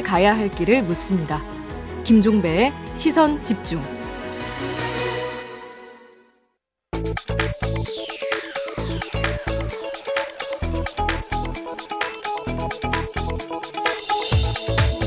함께 0.00 0.02
가야 0.02 0.36
할 0.36 0.50
길을 0.50 0.82
묻습니다. 0.84 1.42
김종배의 2.04 2.72
시선 2.94 3.42
집중. 3.44 3.82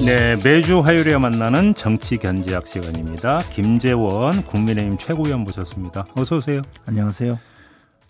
네, 0.06 0.36
매주 0.44 0.82
화요일에 0.82 1.18
만나는 1.18 1.74
정치 1.76 2.18
견제학 2.18 2.68
시간입니다. 2.68 3.40
김재원 3.50 4.44
국민의힘 4.44 4.98
최고위원 4.98 5.42
모셨습니다. 5.42 6.06
어서 6.16 6.38
오세요. 6.38 6.62
안녕하세요. 6.88 7.40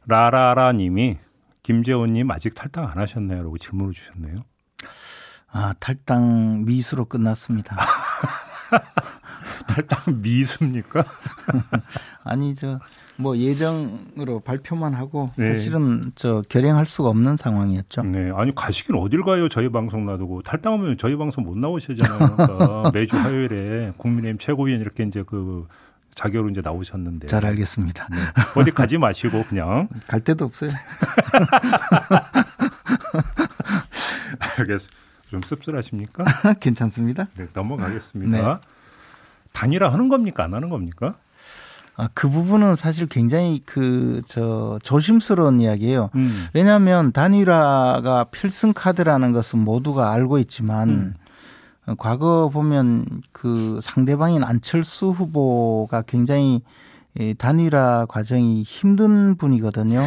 라라라 0.07 0.73
님이 0.73 1.17
김재원님 1.61 2.29
아직 2.31 2.55
탈당 2.55 2.89
안 2.89 2.97
하셨나요? 2.97 3.43
라고 3.43 3.57
질문을 3.57 3.93
주셨네요. 3.93 4.35
아 5.53 5.73
탈당 5.79 6.65
미수로 6.65 7.05
끝났습니다. 7.05 7.77
탈당 9.67 10.21
미수입니까? 10.21 11.05
아니 12.25 12.53
저 12.55 12.79
뭐 13.15 13.37
예정으로 13.37 14.39
발표만 14.39 14.93
하고 14.93 15.31
네. 15.37 15.53
사실은 15.53 16.11
저 16.15 16.41
결행할 16.49 16.85
수가 16.85 17.09
없는 17.09 17.37
상황이었죠. 17.37 18.03
네, 18.03 18.31
아니 18.35 18.53
가시긴 18.55 18.95
어딜 18.95 19.21
가요? 19.23 19.47
저희 19.49 19.69
방송 19.69 20.05
놔두고 20.05 20.41
탈당하면 20.41 20.97
저희 20.97 21.15
방송 21.15 21.43
못 21.43 21.57
나오시잖아요. 21.57 22.35
그러니까 22.35 22.91
매주 22.93 23.17
화요일에 23.17 23.93
국민의힘 23.97 24.39
최고위원 24.39 24.81
이렇게 24.81 25.03
이제 25.03 25.23
그 25.25 25.67
자격으로 26.15 26.49
이제 26.49 26.61
나오셨는데. 26.61 27.27
잘 27.27 27.45
알겠습니다. 27.45 28.07
네. 28.11 28.17
어디 28.55 28.71
가지 28.71 28.97
마시고 28.97 29.43
그냥 29.45 29.87
갈 30.07 30.19
데도 30.23 30.45
없어요. 30.45 30.71
알겠습니다. 34.57 34.97
좀 35.33 35.41
씁쓸하십니까? 35.41 36.23
괜찮습니다. 36.61 37.27
네, 37.35 37.47
넘어가겠습니다. 37.53 38.37
네. 38.37 38.57
단일화 39.51 39.91
하는 39.91 40.07
겁니까? 40.07 40.43
안 40.43 40.53
하는 40.53 40.69
겁니까? 40.69 41.15
아, 41.95 42.07
그 42.13 42.29
부분은 42.29 42.75
사실 42.75 43.07
굉장히 43.07 43.59
그, 43.65 44.21
저, 44.25 44.77
조심스러운 44.83 45.59
이야기예요. 45.59 46.11
음. 46.13 46.47
왜냐하면 46.53 47.11
단일화가 47.11 48.25
필승 48.25 48.73
카드라는 48.73 49.31
것은 49.31 49.57
모두가 49.57 50.11
알고 50.11 50.37
있지만, 50.37 50.89
음. 50.89 51.13
과거 51.97 52.49
보면 52.53 53.05
그 53.31 53.79
상대방인 53.83 54.43
안철수 54.43 55.07
후보가 55.07 56.03
굉장히 56.03 56.61
단일화 57.39 58.05
과정이 58.07 58.61
힘든 58.63 59.35
분이거든요. 59.35 60.05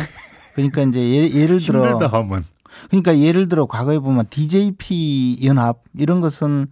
그러니까 0.54 0.82
이제 0.82 1.30
예, 1.34 1.46
를 1.46 1.58
들어. 1.60 1.82
힘들다 1.82 2.16
하면. 2.16 2.44
그러니까 2.88 3.18
예를 3.18 3.48
들어 3.48 3.66
과거에 3.66 3.98
보면 3.98 4.26
DJP 4.30 5.40
연합 5.44 5.82
이런 5.94 6.20
것은 6.20 6.68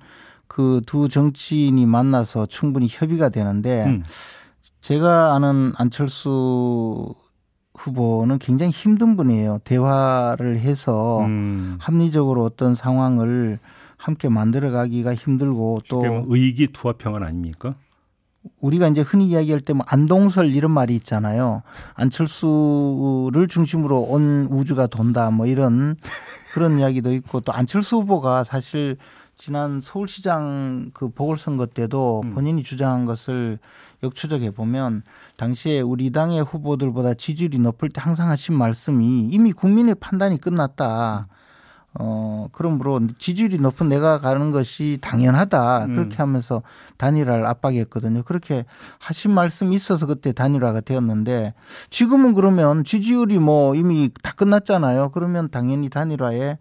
그 0.47 0.81
두 0.87 1.09
정치인이 1.09 1.85
만나서 1.87 2.47
충분히 2.47 2.87
협의가 2.89 3.29
되는데 3.29 3.87
음. 3.87 4.05
제가 4.81 5.35
아는 5.35 5.73
안철수 5.77 7.13
후보는 7.75 8.39
굉장히 8.39 8.71
힘든 8.71 9.17
분이에요. 9.17 9.59
대화를 9.65 10.59
해서 10.59 11.25
음. 11.25 11.77
합리적으로 11.81 12.45
어떤 12.45 12.75
상황을 12.75 13.59
함께 13.97 14.29
만들어가기가 14.29 15.15
힘들고 15.15 15.79
또 15.89 16.25
의기투합형은 16.29 17.23
아닙니까? 17.25 17.75
우리가 18.61 18.89
이제 18.89 19.01
흔히 19.03 19.27
이야기할 19.29 19.61
때 19.61 19.75
뭐 19.75 19.85
안동설 19.89 20.55
이런 20.55 20.71
말이 20.71 20.95
있잖아요. 20.97 21.63
안철수를 21.95 23.49
중심으로 23.49 24.01
온 24.01 24.47
우주가 24.51 24.87
돈다 24.87 25.31
뭐 25.31 25.47
이런 25.47 25.97
그런 26.55 26.79
이야기도 26.79 27.13
있고 27.13 27.41
또 27.41 27.53
안철수 27.53 27.97
후보가 27.97 28.45
사실 28.45 28.97
지난 29.37 29.81
서울시장 29.83 30.91
그 30.95 31.09
보궐선거 31.09 31.67
때도 31.67 32.23
음. 32.25 32.35
본인이 32.35 32.63
주장한 32.63 33.05
것을 33.05 33.59
역추적해 34.05 34.53
보면 34.53 35.03
당시에 35.37 35.81
우리 35.81 36.13
당의 36.13 36.45
후보들보다 36.45 37.15
지지율이 37.15 37.59
높을 37.59 37.89
때 37.89 38.01
항상 38.01 38.31
하신 38.31 38.55
말씀이 38.55 39.29
이미 39.31 39.53
국민의 39.53 39.97
판단이 39.97 40.41
끝났다. 40.41 41.27
어, 41.99 42.49
그러므로 42.53 43.01
지지율이 43.19 43.59
높은 43.59 43.89
내가 43.89 44.19
가는 44.19 44.51
것이 44.51 44.99
당연하다. 45.01 45.87
음. 45.87 45.95
그렇게 45.95 46.17
하면서 46.17 46.63
단일화를 46.97 47.47
압박했거든요. 47.47 48.25
그렇게 48.25 48.65
하신 48.99 49.31
말씀이 49.31 49.75
있어서 49.77 50.07
그때 50.07 50.33
단일화가 50.33 50.81
되었는데 50.81 51.55
지금은 51.91 52.35
그러면 52.35 52.85
지지율이 52.85 53.39
뭐 53.39 53.75
이미 53.75 54.11
다 54.23 54.33
끝났잖아요. 54.33 55.11
그러면 55.11 55.51
당연히 55.51 55.89
단일화에 55.89 56.59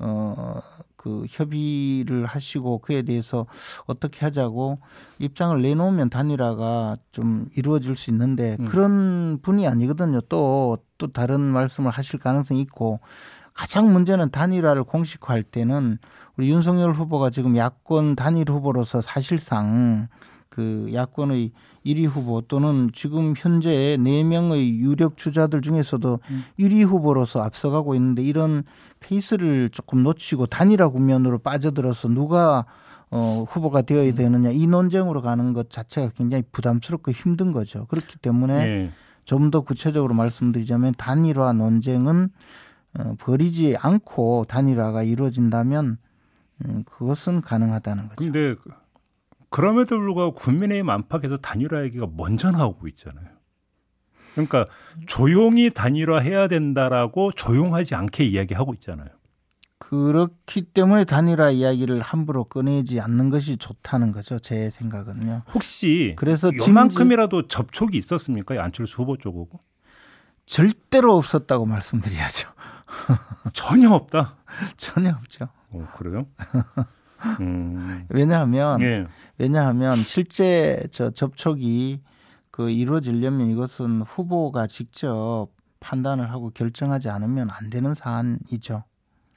어, 0.00 0.60
그 0.98 1.24
협의를 1.28 2.26
하시고 2.26 2.78
그에 2.78 3.02
대해서 3.02 3.46
어떻게 3.86 4.26
하자고 4.26 4.78
입장을 5.18 5.60
내놓으면 5.60 6.10
단일화가 6.10 6.96
좀 7.12 7.46
이루어질 7.56 7.96
수 7.96 8.10
있는데 8.10 8.56
음. 8.60 8.64
그런 8.66 9.38
분이 9.40 9.66
아니거든요. 9.66 10.20
또, 10.22 10.78
또 10.98 11.06
다른 11.06 11.40
말씀을 11.40 11.90
하실 11.90 12.18
가능성이 12.18 12.60
있고 12.62 13.00
가장 13.58 13.92
문제는 13.92 14.30
단일화를 14.30 14.84
공식화할 14.84 15.42
때는 15.42 15.98
우리 16.36 16.48
윤석열 16.48 16.92
후보가 16.92 17.30
지금 17.30 17.56
야권 17.56 18.14
단일 18.14 18.48
후보로서 18.48 19.02
사실상 19.02 20.06
그 20.48 20.88
야권의 20.94 21.50
1위 21.84 22.06
후보 22.06 22.40
또는 22.40 22.88
지금 22.94 23.34
현재 23.36 23.96
4명의 23.98 24.76
유력 24.76 25.16
주자들 25.16 25.60
중에서도 25.60 26.20
음. 26.30 26.44
1위 26.56 26.86
후보로서 26.86 27.42
앞서가고 27.42 27.96
있는데 27.96 28.22
이런 28.22 28.62
페이스를 29.00 29.70
조금 29.70 30.04
놓치고 30.04 30.46
단일화 30.46 30.90
국면으로 30.90 31.38
빠져들어서 31.38 32.06
누가 32.10 32.64
어, 33.10 33.44
후보가 33.48 33.82
되어야 33.82 34.10
음. 34.10 34.14
되느냐 34.14 34.50
이 34.50 34.68
논쟁으로 34.68 35.20
가는 35.20 35.52
것 35.52 35.68
자체가 35.68 36.12
굉장히 36.16 36.44
부담스럽고 36.52 37.10
힘든 37.10 37.50
거죠. 37.50 37.86
그렇기 37.86 38.18
때문에 38.18 38.64
네. 38.64 38.92
좀더 39.24 39.62
구체적으로 39.62 40.14
말씀드리자면 40.14 40.94
단일화 40.96 41.54
논쟁은 41.54 42.28
어, 42.28 42.67
버리지 43.18 43.76
않고 43.78 44.46
단일화가 44.48 45.02
이루어진다면 45.02 45.98
음, 46.64 46.84
그것은 46.84 47.40
가능하다는 47.40 48.08
거죠. 48.08 48.16
그런데 48.16 48.54
그럼에도 49.50 49.98
불구하고 49.98 50.34
국민의힘 50.34 50.90
안팎에서 50.90 51.36
단일화 51.36 51.84
얘기가 51.84 52.06
먼저 52.16 52.50
나오고 52.50 52.88
있잖아요. 52.88 53.26
그러니까 54.34 54.66
조용히 55.06 55.70
단일화해야 55.70 56.48
된다라고 56.48 57.32
조용하지 57.32 57.94
않게 57.94 58.24
이야기하고 58.24 58.74
있잖아요. 58.74 59.08
그렇기 59.78 60.62
때문에 60.62 61.04
단일화 61.04 61.50
이야기를 61.50 62.00
함부로 62.00 62.44
꺼내지 62.44 63.00
않는 63.00 63.30
것이 63.30 63.56
좋다는 63.56 64.12
거죠. 64.12 64.38
제 64.38 64.70
생각은요. 64.70 65.42
혹시 65.54 66.14
그래서 66.16 66.50
이만큼이라도 66.50 67.46
접촉이 67.46 67.96
있었습니까? 67.96 68.62
안철수 68.62 69.02
후보 69.02 69.16
쪽하고? 69.16 69.60
절대로 70.46 71.16
없었다고 71.16 71.66
말씀드려야죠. 71.66 72.48
전혀 73.52 73.90
없다. 73.90 74.36
전혀 74.76 75.10
없죠. 75.10 75.48
어, 75.70 75.86
그래요? 75.96 76.26
음. 77.40 78.06
왜냐하면 78.08 78.80
예. 78.82 79.06
왜냐하면 79.38 80.02
실제 80.04 80.86
저 80.90 81.10
접촉이 81.10 82.00
그 82.50 82.70
이루어지려면 82.70 83.50
이것은 83.50 84.02
후보가 84.02 84.66
직접 84.66 85.48
판단을 85.80 86.30
하고 86.30 86.50
결정하지 86.50 87.08
않으면 87.08 87.50
안 87.50 87.70
되는 87.70 87.94
사안이죠. 87.94 88.84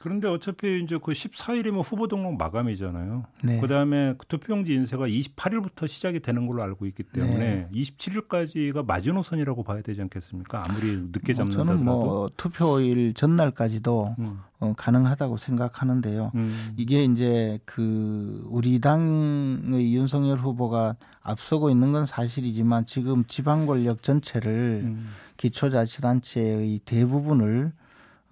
그런데 0.01 0.27
어차피 0.27 0.81
이제 0.81 0.97
그 0.97 1.11
14일이면 1.11 1.83
후보 1.85 2.07
등록 2.07 2.35
마감이잖아요. 2.35 3.23
네. 3.43 3.59
그다음에 3.59 4.15
그 4.17 4.25
투표용지 4.25 4.73
인쇄가 4.73 5.07
28일부터 5.07 5.87
시작이 5.87 6.21
되는 6.21 6.47
걸로 6.47 6.63
알고 6.63 6.87
있기 6.87 7.03
때문에 7.03 7.37
네. 7.37 7.69
27일까지가 7.71 8.83
마지노선이라고 8.83 9.61
봐야 9.63 9.83
되지 9.83 10.01
않겠습니까? 10.01 10.65
아무리 10.65 10.97
늦게 11.11 11.33
잡는다더라도. 11.33 11.73
저는 11.73 11.85
뭐 11.85 12.29
투표일 12.35 13.13
전날까지도 13.13 14.15
음. 14.17 14.39
어, 14.59 14.73
가능하다고 14.75 15.37
생각하는데요. 15.37 16.31
음. 16.33 16.73
이게 16.77 17.03
이제 17.03 17.59
그 17.65 18.43
우리 18.49 18.81
당의 18.81 19.93
윤석열 19.93 20.39
후보가 20.39 20.95
앞서고 21.21 21.69
있는 21.69 21.91
건 21.91 22.07
사실이지만 22.07 22.87
지금 22.87 23.23
지방 23.25 23.67
권력 23.67 24.01
전체를 24.01 24.81
음. 24.83 25.09
기초자치단체의 25.37 26.79
대부분을 26.85 27.73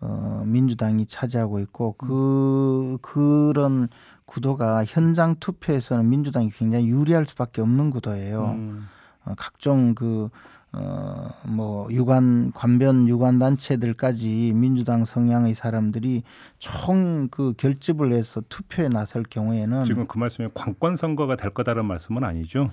어, 0.01 0.43
민주당이 0.45 1.05
차지하고 1.05 1.59
있고 1.59 1.93
그 1.97 2.97
그런 3.01 3.89
구도가 4.25 4.85
현장 4.85 5.35
투표에서는 5.39 6.07
민주당이 6.07 6.51
굉장히 6.51 6.87
유리할 6.87 7.25
수밖에 7.25 7.61
없는 7.61 7.89
구도예요. 7.89 8.51
음. 8.57 8.87
어, 9.25 9.33
각종 9.37 9.95
그 9.95 10.29
어, 10.71 11.29
뭐, 11.45 11.87
유관, 11.89 12.51
관변 12.53 13.07
유관 13.07 13.39
단체들까지 13.39 14.53
민주당 14.53 15.03
성향의 15.03 15.55
사람들이 15.55 16.21
총 16.59 17.27
그 17.31 17.53
결집을 17.57 18.11
해서 18.11 18.41
투표에 18.49 18.87
나설 18.87 19.23
경우에는 19.23 19.85
지금 19.85 20.07
그 20.07 20.17
말씀이 20.17 20.49
관권 20.53 20.95
선거가 20.95 21.35
될 21.35 21.51
거다라는 21.51 21.87
말씀은 21.87 22.23
아니죠? 22.23 22.69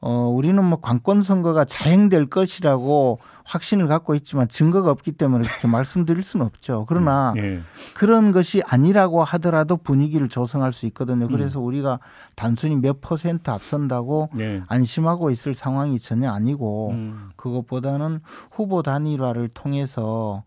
어, 0.00 0.28
우리는 0.28 0.62
뭐 0.62 0.78
관권 0.80 1.22
선거가 1.22 1.64
자행될 1.64 2.26
것이라고 2.26 3.18
확신을 3.44 3.86
갖고 3.86 4.14
있지만 4.14 4.48
증거가 4.48 4.90
없기 4.90 5.12
때문에 5.12 5.46
그렇게 5.46 5.68
말씀드릴 5.68 6.22
수는 6.22 6.44
없죠. 6.44 6.84
그러나 6.88 7.32
음, 7.36 7.38
예. 7.38 7.60
그런 7.94 8.32
것이 8.32 8.62
아니라고 8.66 9.24
하더라도 9.24 9.76
분위기를 9.76 10.28
조성할 10.28 10.72
수 10.72 10.84
있거든요. 10.86 11.28
그래서 11.28 11.60
음. 11.60 11.64
우리가 11.66 12.00
단순히 12.34 12.76
몇 12.76 13.00
퍼센트 13.00 13.50
앞선다고 13.50 14.30
예. 14.40 14.62
안심하고 14.66 15.30
있을 15.30 15.54
상황이 15.54 15.98
전혀 15.98 16.30
아니고 16.30 16.90
음. 16.90 17.30
그것보다는 17.36 18.20
후보 18.50 18.82
단일화를 18.82 19.48
통해서 19.48 20.42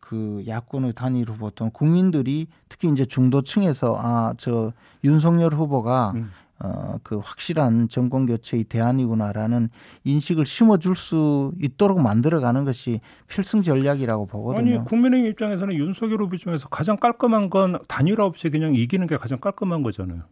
그 0.00 0.42
야권의 0.46 0.94
단일 0.94 1.28
후보 1.28 1.50
또는 1.50 1.70
국민들이 1.70 2.46
특히 2.70 2.88
이제 2.88 3.04
중도층에서 3.04 3.96
아 3.98 4.32
저 4.38 4.72
윤석열 5.04 5.52
후보가 5.52 6.12
음. 6.14 6.30
어, 6.60 6.96
그 7.02 7.18
확실한 7.22 7.88
정권 7.88 8.26
교체의 8.26 8.64
대안이구나라는 8.64 9.68
인식을 10.04 10.44
심어줄 10.44 10.96
수 10.96 11.52
있도록 11.60 12.00
만들어가는 12.00 12.64
것이 12.64 13.00
필승 13.28 13.62
전략이라고 13.62 14.26
보거든요. 14.26 14.76
아니 14.78 14.84
국민의힘 14.84 15.30
입장에서는 15.30 15.74
윤석열 15.74 16.20
후보 16.20 16.36
중에서 16.36 16.68
가장 16.68 16.96
깔끔한 16.96 17.50
건 17.50 17.78
단일화 17.86 18.24
없이 18.24 18.50
그냥 18.50 18.74
이기는 18.74 19.06
게 19.06 19.16
가장 19.16 19.38
깔끔한 19.38 19.82
거잖아요. 19.82 20.22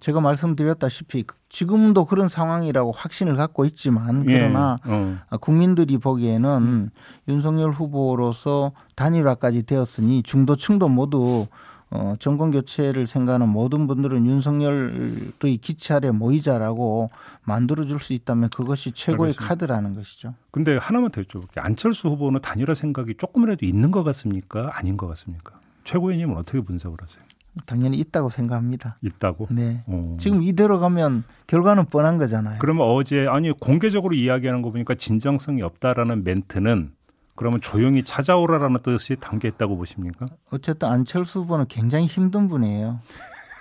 제가 0.00 0.20
말씀드렸다시피 0.20 1.24
지금도 1.50 2.06
그런 2.06 2.28
상황이라고 2.28 2.90
확신을 2.90 3.36
갖고 3.36 3.64
있지만 3.66 4.24
예. 4.28 4.38
그러나 4.38 4.78
예. 4.88 4.90
어. 4.90 5.36
국민들이 5.40 5.98
보기에는 5.98 6.90
윤석열 7.28 7.70
후보로서 7.70 8.72
단일화까지 8.96 9.64
되었으니 9.64 10.22
중도층도 10.22 10.88
모두 10.88 11.46
어, 11.92 12.14
정권 12.20 12.52
교체를 12.52 13.06
생각하는 13.06 13.48
모든 13.48 13.86
분들은 13.88 14.24
윤석열의 14.24 15.58
아래 15.90 16.10
모이자라고 16.12 17.10
만들어줄 17.42 17.98
수 17.98 18.12
있다면 18.12 18.50
그것이 18.50 18.92
최고의 18.92 19.30
알겠습니다. 19.30 19.48
카드라는 19.48 19.94
것이죠. 19.94 20.34
근데 20.52 20.76
하나만 20.76 21.10
더 21.10 21.20
여쭤볼게요. 21.22 21.58
안철수 21.58 22.08
후보는 22.08 22.40
단일화 22.40 22.74
생각이 22.74 23.14
조금이라도 23.18 23.66
있는 23.66 23.90
것 23.90 24.04
같습니까? 24.04 24.70
아닌 24.74 24.96
것 24.96 25.08
같습니까? 25.08 25.58
최고위님은 25.84 26.36
어떻게 26.36 26.60
분석을 26.60 26.98
하세요? 27.02 27.24
당연히 27.66 27.98
있다고 27.98 28.30
생각합니다. 28.30 28.96
있다고? 29.02 29.48
네. 29.50 29.82
오. 29.88 30.16
지금 30.18 30.42
이대로 30.42 30.78
가면 30.78 31.24
결과는 31.48 31.86
뻔한 31.86 32.16
거잖아요. 32.18 32.58
그러면 32.60 32.86
어제 32.86 33.26
아니 33.26 33.50
공개적으로 33.50 34.14
이야기하는 34.14 34.62
거 34.62 34.70
보니까 34.70 34.94
진정성이 34.94 35.62
없다라는 35.62 36.22
멘트는 36.22 36.92
그러면 37.40 37.58
조용히 37.62 38.04
찾아오라라는 38.04 38.80
뜻이 38.82 39.16
담겨 39.16 39.48
있다고 39.48 39.78
보십니까? 39.78 40.26
어쨌든 40.50 40.90
안철수 40.90 41.40
후보는 41.40 41.68
굉장히 41.68 42.04
힘든 42.04 42.48
분이에요. 42.48 43.00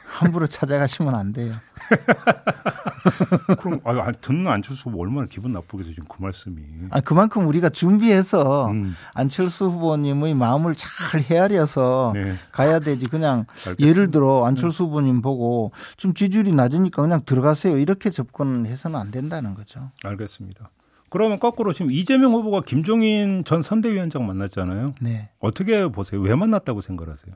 함부로 0.05 0.47
찾아가시면 0.47 1.15
안 1.15 1.31
돼요. 1.31 1.53
그럼 3.57 3.79
아, 3.85 4.11
듣는 4.11 4.51
안철수 4.51 4.89
후보 4.89 5.01
얼마나 5.01 5.27
기분 5.27 5.53
나쁘겠어요 5.53 5.93
지금 5.93 6.09
그 6.09 6.21
말씀이. 6.21 6.61
아 6.89 6.99
그만큼 6.99 7.47
우리가 7.47 7.69
준비해서 7.69 8.69
음. 8.69 8.97
안철수 9.13 9.67
후보님의 9.67 10.33
마음을 10.33 10.75
잘 10.75 11.21
헤아려서 11.21 12.11
네. 12.15 12.35
가야 12.51 12.79
되지. 12.79 13.05
그냥 13.05 13.45
알겠습니다. 13.65 13.87
예를 13.87 14.11
들어 14.11 14.45
안철수 14.45 14.83
네. 14.83 14.89
후보님 14.89 15.21
보고 15.21 15.71
좀 15.95 16.13
지지율이 16.13 16.51
낮으니까 16.51 17.01
그냥 17.01 17.21
들어가세요 17.25 17.77
이렇게 17.77 18.09
접근해서는 18.09 18.99
안 18.99 19.09
된다는 19.09 19.53
거죠. 19.53 19.89
알겠습니다. 20.03 20.69
그러면 21.09 21.39
거꾸로 21.39 21.73
지금 21.73 21.91
이재명 21.91 22.33
후보가 22.33 22.61
김종인 22.61 23.43
전 23.43 23.61
선대위원장 23.61 24.25
만났잖아요. 24.25 24.95
네. 25.01 25.29
어떻게 25.39 25.87
보세요? 25.87 26.21
왜 26.21 26.35
만났다고 26.35 26.81
생각하세요? 26.81 27.35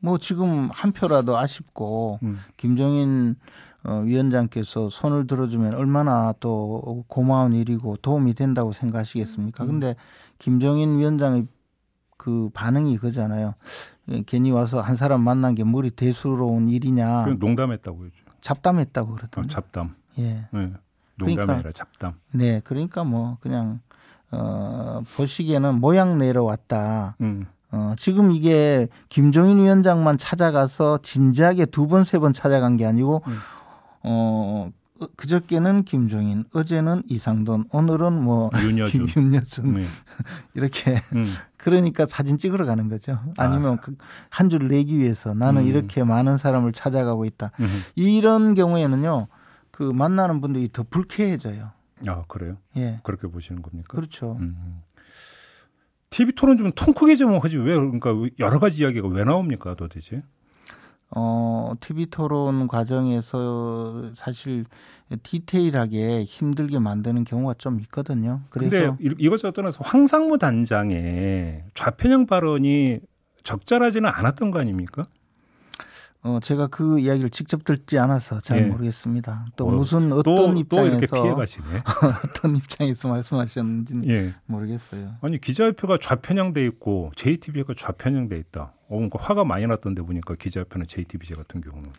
뭐 0.00 0.18
지금 0.18 0.68
한 0.72 0.92
표라도 0.92 1.38
아쉽고 1.38 2.18
음. 2.22 2.38
김종인 2.56 3.36
어, 3.84 4.00
위원장께서 4.00 4.88
손을 4.90 5.26
들어주면 5.26 5.74
얼마나 5.74 6.34
또 6.40 7.04
고마운 7.08 7.52
일이고 7.52 7.96
도움이 7.98 8.34
된다고 8.34 8.72
생각하시겠습니까? 8.72 9.64
음. 9.64 9.68
근데 9.68 9.96
김종인 10.38 10.98
위원장의 10.98 11.46
그 12.16 12.48
반응이 12.54 12.98
그잖아요. 12.98 13.54
예, 14.10 14.22
괜히 14.26 14.50
와서 14.50 14.80
한 14.80 14.96
사람 14.96 15.22
만난 15.22 15.54
게 15.54 15.64
머리 15.64 15.90
대수로운 15.90 16.68
일이냐. 16.68 17.26
농담했다고 17.38 18.04
했죠. 18.06 18.24
잡담했다고 18.40 19.14
그러더라고요. 19.14 19.44
아, 19.44 19.48
잡담. 19.48 19.94
예. 20.18 20.46
네. 20.50 20.72
농담이 21.16 21.34
그러니까, 21.36 21.54
아니라 21.54 21.70
잡담. 21.72 22.14
네, 22.32 22.60
그러니까 22.64 23.04
뭐 23.04 23.38
그냥 23.40 23.80
어 24.30 25.02
보시기에는 25.16 25.80
모양 25.80 26.18
내러 26.18 26.42
왔다. 26.44 27.16
음. 27.20 27.46
어 27.70 27.94
지금 27.98 28.30
이게 28.32 28.88
김종인 29.08 29.58
위원장만 29.58 30.16
찾아가서 30.18 30.98
진지하게 31.02 31.66
두 31.66 31.86
번 31.86 32.02
세 32.04 32.18
번 32.18 32.32
찾아간 32.32 32.76
게 32.76 32.84
아니고 32.86 33.22
음. 33.26 33.38
어 34.02 34.70
그저께는 35.16 35.82
김종인, 35.84 36.44
어제는 36.54 37.02
이상돈, 37.08 37.64
오늘은 37.72 38.22
뭐 38.22 38.48
윤여준, 38.62 39.08
윤여준 39.16 39.74
네. 39.74 39.86
이렇게 40.54 41.00
음. 41.14 41.30
그러니까 41.56 42.06
사진 42.06 42.38
찍으러 42.38 42.64
가는 42.64 42.88
거죠. 42.88 43.18
아니면 43.36 43.78
아. 43.82 43.92
한 44.30 44.48
줄 44.48 44.68
내기 44.68 44.98
위해서 44.98 45.34
나는 45.34 45.62
음. 45.62 45.66
이렇게 45.66 46.04
많은 46.04 46.38
사람을 46.38 46.72
찾아가고 46.72 47.24
있다. 47.24 47.50
음. 47.60 47.82
이런 47.96 48.54
경우에는요. 48.54 49.26
그 49.74 49.82
만나는 49.82 50.40
분들이 50.40 50.68
더 50.72 50.84
불쾌해져요. 50.88 51.72
아 52.06 52.22
그래요? 52.28 52.58
예. 52.76 53.00
그렇게 53.02 53.26
보시는 53.26 53.60
겁니까? 53.60 53.88
그렇죠. 53.96 54.36
음. 54.40 54.82
TV 56.10 56.32
토론 56.34 56.56
좀 56.56 56.70
통 56.76 56.94
크게 56.94 57.16
좀 57.16 57.36
하지 57.38 57.56
왜 57.58 57.74
그러니까 57.74 58.10
여러 58.38 58.60
가지 58.60 58.82
이야기가 58.82 59.08
왜 59.08 59.24
나옵니까 59.24 59.74
도대체? 59.74 60.22
어 61.16 61.72
TV 61.80 62.06
토론 62.06 62.68
과정에서 62.68 64.12
사실 64.14 64.64
디테일하게 65.24 66.22
힘들게 66.24 66.78
만드는 66.78 67.24
경우가 67.24 67.54
좀 67.58 67.80
있거든요. 67.80 68.42
근데 68.50 68.92
이것저것 69.18 69.52
떠나서 69.52 69.80
황상무 69.82 70.38
단장의 70.38 71.64
좌편향 71.74 72.26
발언이 72.26 73.00
적절하지는 73.42 74.08
않았던 74.08 74.52
거 74.52 74.60
아닙니까? 74.60 75.02
어, 76.24 76.40
제가 76.42 76.68
그 76.68 76.98
이야기를 76.98 77.28
직접 77.28 77.64
듣지 77.64 77.98
않아서 77.98 78.40
잘 78.40 78.58
예. 78.58 78.62
모르겠습니다. 78.62 79.44
또 79.56 79.68
어, 79.68 79.70
무슨 79.70 80.10
어떤 80.10 80.54
또, 80.54 80.58
입장에서 80.58 81.06
또 81.14 81.22
피해가시네. 81.22 81.66
어떤 82.24 82.56
입장에서 82.56 83.08
말씀하셨는지는 83.08 84.08
예. 84.08 84.34
모르겠어요. 84.46 85.16
아니 85.20 85.38
기자협회가 85.38 85.98
좌편향돼 86.00 86.64
있고 86.64 87.12
JTBC가 87.16 87.74
좌편향돼 87.76 88.38
있다. 88.38 88.72
어, 88.86 88.96
그러니까 88.96 89.18
화가 89.20 89.44
많이 89.44 89.66
났던데 89.66 90.02
보니까 90.02 90.34
기자협회는 90.34 90.86
JTBC 90.86 91.34
같은 91.34 91.60
경우는 91.62 91.90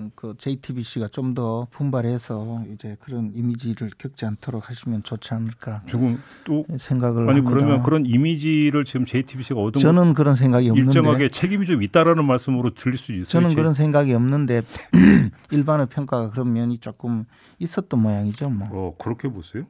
음, 0.00 0.10
그 0.14 0.34
JTBC가 0.38 1.08
좀 1.08 1.34
더 1.34 1.68
분발해서 1.70 2.64
이제 2.72 2.96
그런 3.00 3.30
이미지를 3.34 3.90
겪지 3.98 4.24
않도록 4.24 4.68
하시면 4.70 5.02
좋지 5.02 5.34
않을까. 5.34 5.82
지금 5.86 6.20
또 6.44 6.64
생각을 6.78 7.28
아니 7.28 7.40
합니다. 7.40 7.50
그러면 7.50 7.82
그런 7.82 8.06
이미지를 8.06 8.84
지금 8.84 9.04
JTBC가 9.04 9.60
얻은 9.60 9.80
저는 9.80 10.14
그런 10.14 10.34
생각이 10.34 10.70
없는데 10.70 10.88
일정하게 10.88 11.28
책임이 11.28 11.66
좀 11.66 11.82
있다라는 11.82 12.24
말씀으로 12.24 12.70
들릴 12.70 12.96
수 12.96 13.12
있어요. 13.12 13.24
저는 13.24 13.54
그런 13.54 13.74
생각이 13.74 14.14
없는데 14.14 14.62
일반의 15.52 15.86
평가가 15.88 16.30
그런 16.30 16.52
면이 16.54 16.78
조금 16.78 17.26
있었던 17.58 18.00
모양이죠. 18.00 18.48
뭐. 18.48 18.66
어 18.72 18.94
그렇게 18.98 19.28
보세요? 19.28 19.64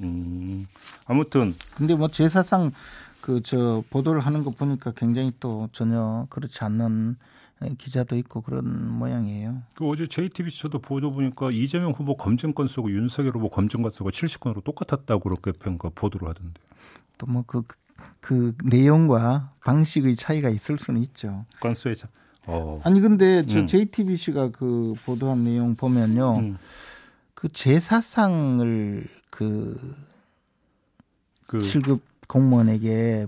음 0.00 0.66
아무튼 1.04 1.54
근데 1.76 1.94
뭐 1.94 2.08
제사상 2.08 2.70
그 3.20 3.40
저 3.42 3.82
보도를 3.90 4.20
하는 4.20 4.44
거 4.44 4.50
보니까 4.50 4.92
굉장히 4.92 5.32
또 5.40 5.68
전혀 5.72 6.26
그렇지 6.30 6.64
않는 6.64 7.16
기자도 7.76 8.16
있고 8.16 8.40
그런 8.40 8.90
모양이에요. 8.98 9.62
그 9.76 9.86
어제 9.86 10.06
JTBC도 10.06 10.78
보도 10.78 11.10
보니까 11.10 11.50
이재명 11.50 11.92
후보 11.92 12.16
검증권 12.16 12.66
쓰고 12.68 12.90
윤석열 12.90 13.34
후보 13.34 13.50
검증권 13.50 13.90
쓰고 13.90 14.10
70건으로 14.10 14.64
똑같았다고 14.64 15.20
그렇게 15.20 15.52
평가 15.52 15.90
보도를 15.94 16.28
하던데. 16.28 16.60
또뭐그그 17.18 18.56
내용과 18.64 19.52
방식의 19.62 20.16
차이가 20.16 20.48
있을 20.48 20.78
수는 20.78 21.02
있죠. 21.02 21.44
건수의 21.60 21.96
차. 21.96 22.08
어. 22.46 22.80
아니 22.82 23.00
근데 23.00 23.44
저 23.46 23.60
음. 23.60 23.66
JTBC가 23.66 24.52
그 24.52 24.94
보도한 25.04 25.44
내용 25.44 25.76
보면요. 25.76 26.38
음. 26.38 26.58
그 27.34 27.48
제사상을 27.48 29.06
그, 29.30 29.78
그 31.46 31.58
7급 31.58 32.00
공무원에게 32.30 33.26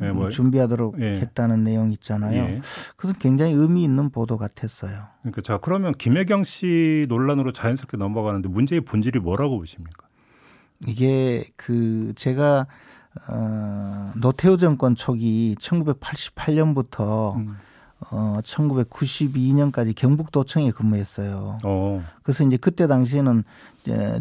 예, 0.00 0.10
뭐, 0.10 0.30
준비하도록 0.30 1.00
예. 1.00 1.20
했다는 1.20 1.62
내용 1.62 1.92
있잖아요. 1.92 2.42
예. 2.42 2.60
그것은 2.96 3.18
굉장히 3.20 3.52
의미 3.52 3.84
있는 3.84 4.10
보도 4.10 4.36
같았어요. 4.36 4.98
그러니까 5.20 5.42
자 5.42 5.58
그러면 5.58 5.92
김혜경 5.92 6.42
씨 6.42 7.06
논란으로 7.08 7.52
자연스럽게 7.52 7.98
넘어가는데 7.98 8.48
문제의 8.48 8.80
본질이 8.80 9.20
뭐라고 9.20 9.58
보십니까? 9.58 10.08
이게 10.86 11.44
그 11.56 12.12
제가 12.16 12.66
어 13.28 14.10
노태우 14.16 14.56
정권 14.56 14.94
초기 14.94 15.54
1988년부터 15.60 17.36
음. 17.36 17.56
어 18.10 18.38
1992년까지 18.42 19.94
경북도청에 19.94 20.70
근무했어요. 20.72 21.58
어. 21.64 22.04
그래서 22.22 22.44
이제 22.44 22.56
그때 22.56 22.86
당시에는 22.86 23.44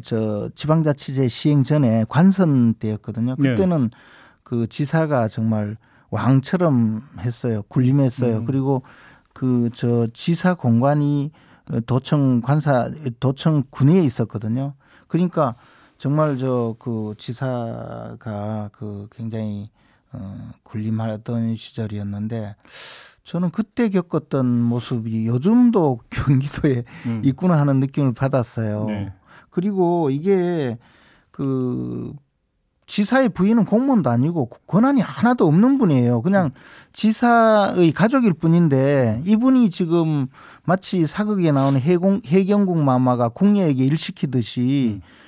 저 0.01 0.49
지방자치제 0.55 1.27
시행 1.27 1.63
전에 1.63 2.05
관선 2.09 2.75
때였거든요. 2.75 3.35
네. 3.37 3.49
그때는 3.49 3.89
네. 3.89 3.97
그 4.43 4.67
지사가 4.67 5.27
정말 5.27 5.77
왕처럼 6.09 7.01
했어요. 7.19 7.63
군림했어요. 7.69 8.37
음. 8.39 8.45
그리고 8.45 8.83
그 9.33 9.69
저 9.73 10.07
지사 10.13 10.53
공관이 10.53 11.31
도청 11.85 12.41
관사 12.41 12.89
도청 13.19 13.63
군위에 13.69 14.03
있었거든요. 14.03 14.73
그러니까 15.07 15.55
정말 15.97 16.37
저 16.37 16.75
그 16.79 17.13
지사가 17.17 18.69
그 18.73 19.07
굉장히 19.11 19.69
어 20.11 20.51
군림하던 20.63 21.55
시절이었는데 21.55 22.55
저는 23.23 23.51
그때 23.51 23.89
겪었던 23.89 24.45
모습이 24.45 25.27
요즘도 25.27 25.99
경기도에 26.09 26.83
음. 27.05 27.21
있구나 27.23 27.59
하는 27.59 27.79
느낌을 27.79 28.13
받았어요. 28.13 28.85
네. 28.85 29.13
그리고 29.49 30.09
이게 30.09 30.77
그 31.29 32.13
지사의 32.87 33.29
부인은 33.29 33.65
공무원도 33.65 34.09
아니고 34.09 34.49
권한이 34.67 34.99
하나도 34.99 35.47
없는 35.47 35.77
분이에요. 35.77 36.21
그냥 36.21 36.51
지사의 36.91 37.93
가족일 37.93 38.33
뿐인데 38.33 39.21
이분이 39.25 39.69
지금 39.69 40.27
마치 40.63 41.07
사극에 41.07 41.53
나오는 41.53 41.79
해공, 41.79 42.21
해경국 42.25 42.79
마마가 42.79 43.29
궁녀에게 43.29 43.83
일 43.83 43.97
시키듯이 43.97 44.99
음. 44.99 45.20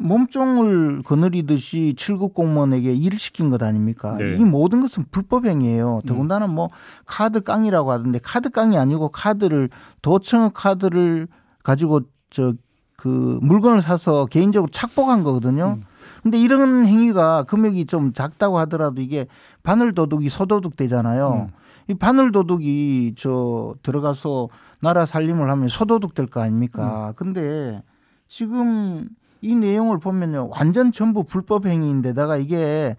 몸종을 0.00 1.02
거느리듯이 1.02 1.94
7급 1.96 2.34
공무원에게 2.34 2.92
일을 2.92 3.18
시킨 3.18 3.50
것 3.50 3.62
아닙니까? 3.62 4.16
네. 4.16 4.36
이 4.36 4.44
모든 4.44 4.80
것은 4.80 5.04
불법행위예요. 5.10 6.02
더군다나 6.06 6.46
뭐 6.46 6.70
카드 7.06 7.40
깡이라고 7.40 7.92
하던데 7.92 8.18
카드 8.22 8.50
깡이 8.50 8.76
아니고 8.76 9.10
카드를 9.10 9.68
도청 10.02 10.50
카드를 10.54 11.28
가지고 11.62 12.00
저 12.30 12.54
그 13.00 13.38
물건을 13.40 13.80
사서 13.80 14.26
개인적으로 14.26 14.70
착복한 14.70 15.24
거거든요. 15.24 15.78
음. 15.78 15.84
근데 16.22 16.36
이런 16.38 16.84
행위가 16.84 17.44
금액이 17.44 17.86
좀 17.86 18.12
작다고 18.12 18.58
하더라도 18.58 19.00
이게 19.00 19.26
바늘 19.62 19.94
도둑이 19.94 20.28
소도둑 20.28 20.76
되잖아요. 20.76 21.48
음. 21.48 21.54
이 21.88 21.94
바늘 21.94 22.30
도둑이 22.30 23.14
저 23.16 23.74
들어가서 23.82 24.50
나라 24.82 25.06
살림을 25.06 25.48
하면 25.48 25.68
소도둑 25.68 26.14
될 26.14 26.26
거 26.26 26.42
아닙니까? 26.42 27.08
음. 27.08 27.12
근데 27.16 27.82
지금 28.28 29.08
이 29.40 29.54
내용을 29.54 29.98
보면요. 29.98 30.50
완전 30.50 30.92
전부 30.92 31.24
불법 31.24 31.66
행위인데다가 31.66 32.36
이게 32.36 32.96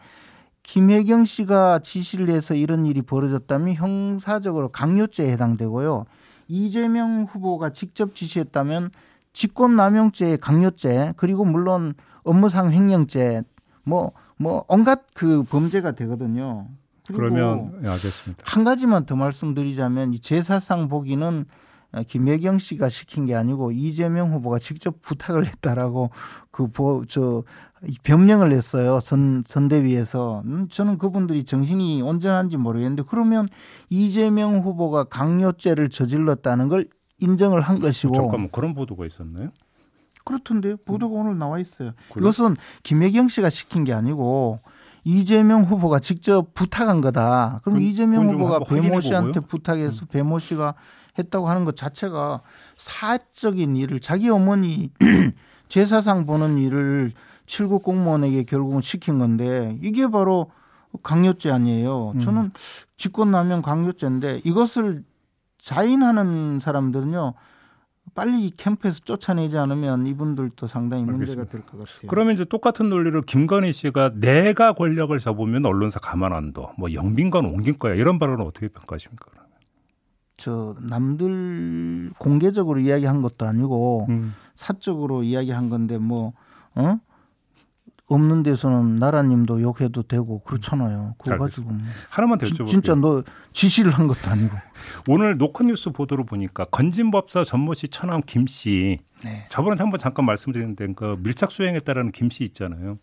김혜경 0.63 1.25
씨가 1.25 1.79
지시를 1.79 2.29
해서 2.29 2.53
이런 2.53 2.85
일이 2.85 3.01
벌어졌다면 3.01 3.75
형사적으로 3.75 4.69
강요죄에 4.69 5.31
해당되고요. 5.31 6.05
이재명 6.47 7.23
후보가 7.23 7.71
직접 7.71 8.15
지시했다면 8.15 8.91
직권남용죄, 9.33 10.37
강요죄, 10.37 11.13
그리고 11.17 11.45
물론 11.45 11.93
업무상 12.23 12.71
횡령죄 12.71 13.43
뭐뭐 13.83 14.11
뭐 14.37 14.65
온갖 14.67 15.03
그 15.13 15.43
범죄가 15.43 15.93
되거든요. 15.93 16.67
그러면 17.07 17.79
예, 17.83 17.87
알겠습니다. 17.87 18.43
한 18.45 18.63
가지만 18.63 19.05
더 19.05 19.15
말씀드리자면 19.15 20.13
이 20.13 20.19
제사상 20.19 20.87
보기는 20.87 21.45
김혜경 22.07 22.57
씨가 22.57 22.89
시킨 22.89 23.25
게 23.25 23.35
아니고 23.35 23.71
이재명 23.71 24.33
후보가 24.33 24.59
직접 24.59 25.01
부탁을 25.01 25.45
했다라고 25.45 26.09
그저 26.51 27.43
변명을 28.03 28.51
했어요. 28.51 28.99
선 28.99 29.43
선대위에서 29.45 30.43
음, 30.45 30.67
저는 30.69 30.97
그분들이 30.97 31.43
정신이 31.43 32.01
온전한지 32.01 32.57
모르겠는데 32.57 33.03
그러면 33.07 33.49
이재명 33.89 34.59
후보가 34.59 35.05
강요죄를 35.05 35.89
저질렀다는 35.89 36.69
걸 36.69 36.87
인정을 37.19 37.61
한 37.61 37.79
것이고 37.79 38.13
잠깐만 38.13 38.49
그런 38.51 38.73
보도가 38.73 39.05
있었나요? 39.05 39.49
그렇던데요. 40.23 40.77
보도가 40.85 41.15
음. 41.15 41.21
오늘 41.21 41.37
나와 41.37 41.59
있어요. 41.59 41.91
그래? 42.11 42.21
이것은 42.21 42.55
김혜경 42.83 43.27
씨가 43.27 43.49
시킨 43.49 43.83
게 43.83 43.93
아니고 43.93 44.59
이재명 45.03 45.63
후보가 45.63 45.99
직접 45.99 46.53
부탁한 46.53 47.01
거다. 47.01 47.59
그럼 47.63 47.79
그, 47.79 47.83
이재명 47.83 48.29
후보가 48.29 48.59
배모 48.65 49.01
씨한테 49.01 49.39
부탁해서 49.39 50.05
음. 50.05 50.07
배모 50.11 50.39
씨가 50.39 50.75
했다고 51.17 51.49
하는 51.49 51.65
것 51.65 51.75
자체가 51.75 52.41
사적인 52.77 53.75
일을 53.77 53.99
자기 53.99 54.29
어머니 54.29 54.91
제사상 55.67 56.25
보는 56.25 56.57
일을 56.57 57.13
7급 57.47 57.83
공무원에게 57.83 58.43
결국은 58.43 58.81
시킨 58.81 59.19
건데 59.19 59.77
이게 59.81 60.07
바로 60.07 60.51
강요죄 61.03 61.51
아니에요. 61.51 62.11
음. 62.15 62.19
저는 62.21 62.51
직권남용 62.97 63.61
강요죄인데 63.61 64.41
이것을 64.43 65.03
자인하는 65.57 66.59
사람들은요 66.59 67.33
빨리 68.13 68.51
캠프에서 68.51 68.99
쫓아내지 68.99 69.57
않으면 69.57 70.05
이분들도 70.07 70.67
상당히 70.67 71.03
문제가 71.03 71.45
될 71.45 71.61
것 71.61 71.77
같아요. 71.79 72.09
그러면 72.09 72.33
이제 72.33 72.43
똑같은 72.43 72.89
논리로 72.89 73.21
김건희 73.21 73.71
씨가 73.71 74.13
내가 74.15 74.73
권력을 74.73 75.17
잡으면 75.17 75.65
언론사 75.65 75.99
가만 75.99 76.33
안 76.33 76.51
둬. 76.51 76.73
뭐 76.77 76.91
영빈관 76.93 77.45
옮길 77.45 77.77
거야. 77.79 77.93
이런 77.95 78.19
발언은 78.19 78.45
어떻게 78.45 78.67
평가하십니까? 78.67 79.27
저 80.41 80.75
남들 80.81 82.11
공개적으로 82.17 82.79
이야기한 82.79 83.21
것도 83.21 83.45
아니고 83.45 84.07
음. 84.09 84.33
사적으로 84.55 85.21
이야기한 85.21 85.69
건데 85.69 85.99
뭐 85.99 86.33
어? 86.73 86.97
없는 88.07 88.41
데서는 88.41 88.97
나라님도 88.97 89.61
욕해도 89.61 90.01
되고 90.01 90.39
그렇잖아요. 90.39 91.13
그거 91.19 91.37
가지고 91.37 91.69
뭐. 91.69 91.77
하나만 92.09 92.39
더 92.39 92.47
여쭤볼게요. 92.47 92.67
진짜 92.67 92.95
너 92.95 93.23
지시를 93.53 93.91
한 93.91 94.07
것도 94.07 94.31
아니고. 94.31 94.49
오늘 95.07 95.37
노컷뉴스 95.37 95.91
보도를 95.91 96.25
보니까 96.25 96.65
건진법사 96.65 97.43
전모 97.43 97.75
씨 97.75 97.87
처남 97.87 98.21
김 98.25 98.47
씨. 98.47 98.99
네. 99.23 99.45
저번에 99.49 99.75
한번 99.77 99.99
잠깐 99.99 100.25
말씀드렸는데 100.25 100.93
그 100.95 101.17
밀착 101.19 101.51
수행했다라는 101.51 102.11
김 102.11 102.31
씨 102.31 102.43
있잖아요. 102.45 102.97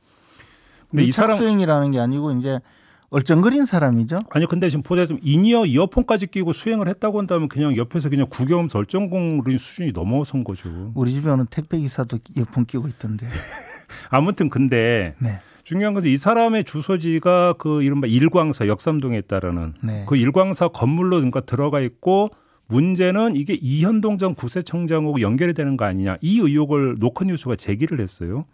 근데 0.90 1.02
밀착 1.04 1.08
이 1.08 1.12
사람 1.12 1.38
수행이라는 1.38 1.92
게 1.92 2.00
아니고 2.00 2.32
이제 2.32 2.60
얼쩡거린 3.10 3.64
사람이죠. 3.64 4.18
아니 4.30 4.46
근데 4.46 4.68
지금 4.68 4.82
보다 4.82 5.06
좀 5.06 5.18
in-ear 5.22 5.64
이어폰까지 5.64 6.26
끼고 6.26 6.52
수행을 6.52 6.88
했다고 6.88 7.18
한다면 7.18 7.48
그냥 7.48 7.76
옆에서 7.76 8.10
그냥 8.10 8.26
구경하면서 8.28 8.78
얼쩡거린 8.78 9.56
수준이 9.56 9.92
넘어선 9.92 10.44
거죠. 10.44 10.92
우리 10.94 11.12
집에는 11.14 11.46
택배 11.50 11.78
기사도 11.78 12.18
이어폰 12.36 12.66
끼고 12.66 12.88
있던데. 12.88 13.26
아무튼 14.10 14.50
근데 14.50 15.14
네. 15.20 15.40
중요한 15.64 15.94
것은 15.94 16.10
이 16.10 16.18
사람의 16.18 16.64
주소지가 16.64 17.54
그 17.58 17.82
이른바 17.82 18.06
일광사 18.06 18.68
역삼동에 18.68 19.22
따르는 19.22 19.74
네. 19.82 20.04
그 20.06 20.16
일광사 20.16 20.68
건물로 20.68 21.16
그러니까 21.16 21.40
들어가 21.40 21.80
있고 21.80 22.28
문제는 22.68 23.36
이게 23.36 23.54
이현동 23.54 24.18
전 24.18 24.34
구세청장하고 24.34 25.22
연결이 25.22 25.54
되는 25.54 25.78
거 25.78 25.86
아니냐 25.86 26.18
이 26.20 26.40
의혹을 26.40 26.96
노컷뉴스가 26.98 27.56
제기를 27.56 28.00
했어요. 28.00 28.44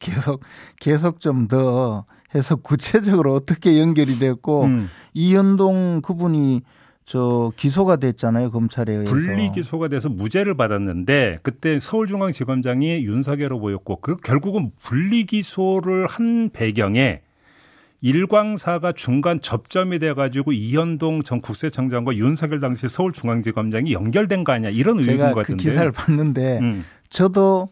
계속 0.00 0.40
계속 0.80 1.20
좀 1.20 1.48
더 1.48 2.04
해서 2.34 2.56
구체적으로 2.56 3.34
어떻게 3.34 3.78
연결이 3.80 4.18
됐고 4.18 4.64
음. 4.64 4.90
이현동 5.14 6.02
그분이 6.02 6.62
저 7.04 7.52
기소가 7.56 7.96
됐잖아요 7.96 8.50
검찰에 8.50 8.92
의해서 8.92 9.10
분리 9.10 9.52
기소가 9.52 9.88
돼서 9.88 10.08
무죄를 10.08 10.56
받았는데 10.56 11.40
그때 11.42 11.78
서울중앙지검장이 11.78 13.04
윤석열 13.04 13.52
후보였고 13.52 14.00
그 14.00 14.16
결국은 14.16 14.72
분리 14.80 15.24
기소를 15.24 16.06
한 16.06 16.50
배경에 16.50 17.20
일광사가 18.00 18.92
중간 18.92 19.40
접점이 19.40 19.98
돼가지고 19.98 20.52
이현동 20.52 21.22
전 21.22 21.40
국세청장과 21.40 22.16
윤석열 22.16 22.60
당시 22.60 22.88
서울중앙지검장이 22.88 23.92
연결된 23.92 24.44
거 24.44 24.52
아니야 24.52 24.70
이런 24.70 24.98
의혹인 24.98 25.20
것그 25.20 25.34
같은데 25.34 25.62
그 25.62 25.70
기사를 25.70 25.92
봤는데 25.92 26.58
음. 26.60 26.84
저도 27.10 27.68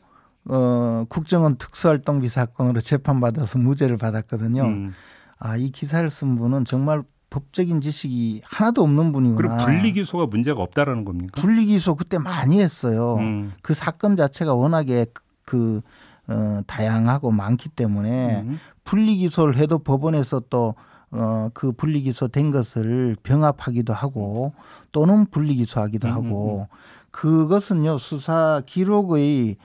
어 0.48 1.04
국정원 1.08 1.56
특수활동비 1.56 2.28
사건으로 2.28 2.80
재판받아서 2.80 3.58
무죄를 3.58 3.96
받았거든요. 3.96 4.62
음. 4.64 4.92
아 5.38 5.56
이 5.56 5.70
기사를 5.70 6.08
쓴 6.08 6.36
분은 6.36 6.64
정말 6.64 7.02
법적인 7.30 7.80
지식이 7.80 8.42
하나도 8.44 8.82
없는 8.82 9.10
분이구나. 9.12 9.36
그리고 9.36 9.56
분리기소가 9.56 10.26
문제가 10.26 10.62
없다라는 10.62 11.04
겁니까? 11.04 11.40
분리기소 11.40 11.94
그때 11.96 12.18
많이 12.18 12.60
했어요. 12.60 13.16
음. 13.16 13.52
그 13.62 13.74
사건 13.74 14.16
자체가 14.16 14.54
워낙에 14.54 15.06
그 15.44 15.80
어, 16.28 16.60
다양하고 16.66 17.30
많기 17.32 17.68
때문에 17.70 18.42
음. 18.42 18.58
분리기소를 18.84 19.56
해도 19.56 19.78
법원에서 19.78 20.42
또 20.50 20.74
어, 21.10 21.48
그 21.54 21.72
분리기소 21.72 22.28
된 22.28 22.50
것을 22.52 23.16
병합하기도 23.22 23.92
하고 23.92 24.52
또는 24.92 25.26
분리기소하기도 25.26 26.06
음. 26.08 26.12
하고 26.12 26.68
그것은요 27.10 27.98
수사 27.98 28.62
기록의 28.66 29.56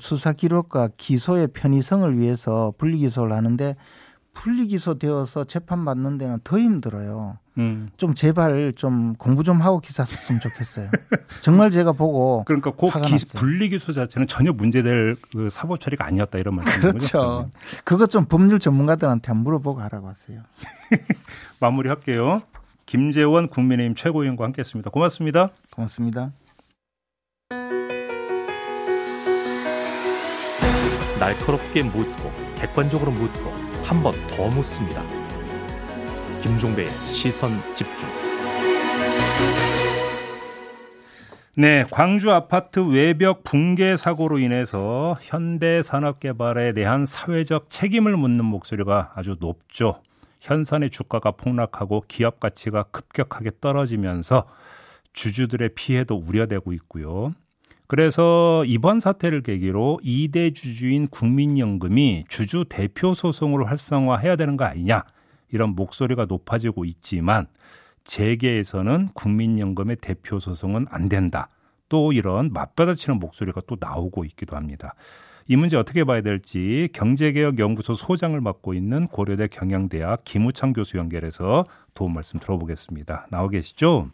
수사 0.00 0.32
기록과 0.32 0.90
기소의 0.96 1.48
편의성을 1.48 2.18
위해서 2.18 2.72
분리기소를 2.78 3.32
하는데 3.32 3.76
분리기소되어서 4.34 5.44
재판받는 5.44 6.18
데는 6.18 6.38
더 6.44 6.58
힘들어요. 6.58 7.38
음. 7.58 7.90
좀 7.96 8.14
제발 8.14 8.72
좀 8.74 9.14
공부 9.16 9.44
좀 9.44 9.60
하고 9.60 9.80
기사 9.80 10.04
썼으면 10.04 10.40
좋겠어요. 10.40 10.88
정말 11.42 11.70
제가 11.70 11.92
보고 11.92 12.44
그러니까 12.46 12.70
그 12.70 12.88
기, 13.02 13.26
분리기소 13.34 13.92
자체는 13.92 14.26
전혀 14.26 14.52
문제될 14.52 15.16
그 15.30 15.50
사법 15.50 15.80
처리가 15.80 16.06
아니었다 16.06 16.38
이런 16.38 16.56
말씀이죠. 16.56 16.88
그렇죠. 16.88 17.50
그것 17.84 18.10
좀 18.10 18.24
법률 18.24 18.58
전문가들한테 18.58 19.28
한번 19.28 19.44
물어보고 19.44 19.82
알아봤어요. 19.82 20.40
마무리할게요. 21.60 22.42
김재원 22.86 23.48
국민의힘 23.48 23.94
최고위원과 23.94 24.44
함께했습니다. 24.44 24.90
고맙습니다. 24.90 25.48
고맙습니다. 25.70 26.32
날카롭게 31.22 31.84
묻고 31.84 32.32
객관적으로 32.56 33.12
묻고 33.12 33.52
한 33.84 34.02
번 34.02 34.12
더 34.26 34.48
묻습니다. 34.48 35.04
김종배의 36.40 36.90
시선 37.06 37.60
집중. 37.76 38.08
네, 41.54 41.84
광주 41.92 42.32
아파트 42.32 42.80
외벽 42.80 43.44
붕괴 43.44 43.96
사고로 43.96 44.40
인해서 44.40 45.16
현대 45.20 45.82
산업 45.84 46.18
개발에 46.18 46.72
대한 46.72 47.04
사회적 47.04 47.70
책임을 47.70 48.16
묻는 48.16 48.44
목소리가 48.44 49.12
아주 49.14 49.36
높죠. 49.38 50.00
현산의 50.40 50.90
주가가 50.90 51.32
폭락하고 51.32 52.04
기업 52.08 52.40
가치가 52.40 52.82
급격하게 52.84 53.52
떨어지면서 53.60 54.48
주주들의 55.12 55.68
피해도 55.76 56.16
우려되고 56.16 56.72
있고요. 56.72 57.32
그래서 57.92 58.64
이번 58.66 59.00
사태를 59.00 59.42
계기로 59.42 60.00
2대 60.02 60.54
주주인 60.54 61.08
국민연금이 61.08 62.24
주주 62.26 62.64
대표 62.66 63.12
소송을 63.12 63.66
활성화해야 63.66 64.36
되는 64.36 64.56
거 64.56 64.64
아니냐 64.64 65.04
이런 65.50 65.74
목소리가 65.74 66.24
높아지고 66.24 66.86
있지만 66.86 67.48
재계에서는 68.04 69.10
국민연금의 69.12 69.96
대표 70.00 70.38
소송은 70.38 70.86
안 70.88 71.10
된다. 71.10 71.50
또 71.90 72.14
이런 72.14 72.50
맞받아치는 72.54 73.18
목소리가 73.18 73.60
또 73.66 73.76
나오고 73.78 74.24
있기도 74.24 74.56
합니다. 74.56 74.94
이 75.46 75.56
문제 75.56 75.76
어떻게 75.76 76.04
봐야 76.04 76.22
될지 76.22 76.88
경제개혁연구소 76.94 77.92
소장을 77.92 78.40
맡고 78.40 78.72
있는 78.72 79.06
고려대 79.06 79.48
경영대학 79.48 80.22
김우창 80.24 80.72
교수 80.72 80.96
연결해서 80.96 81.66
도움 81.92 82.14
말씀 82.14 82.40
들어보겠습니다. 82.40 83.26
나오 83.30 83.48
계시죠? 83.50 84.08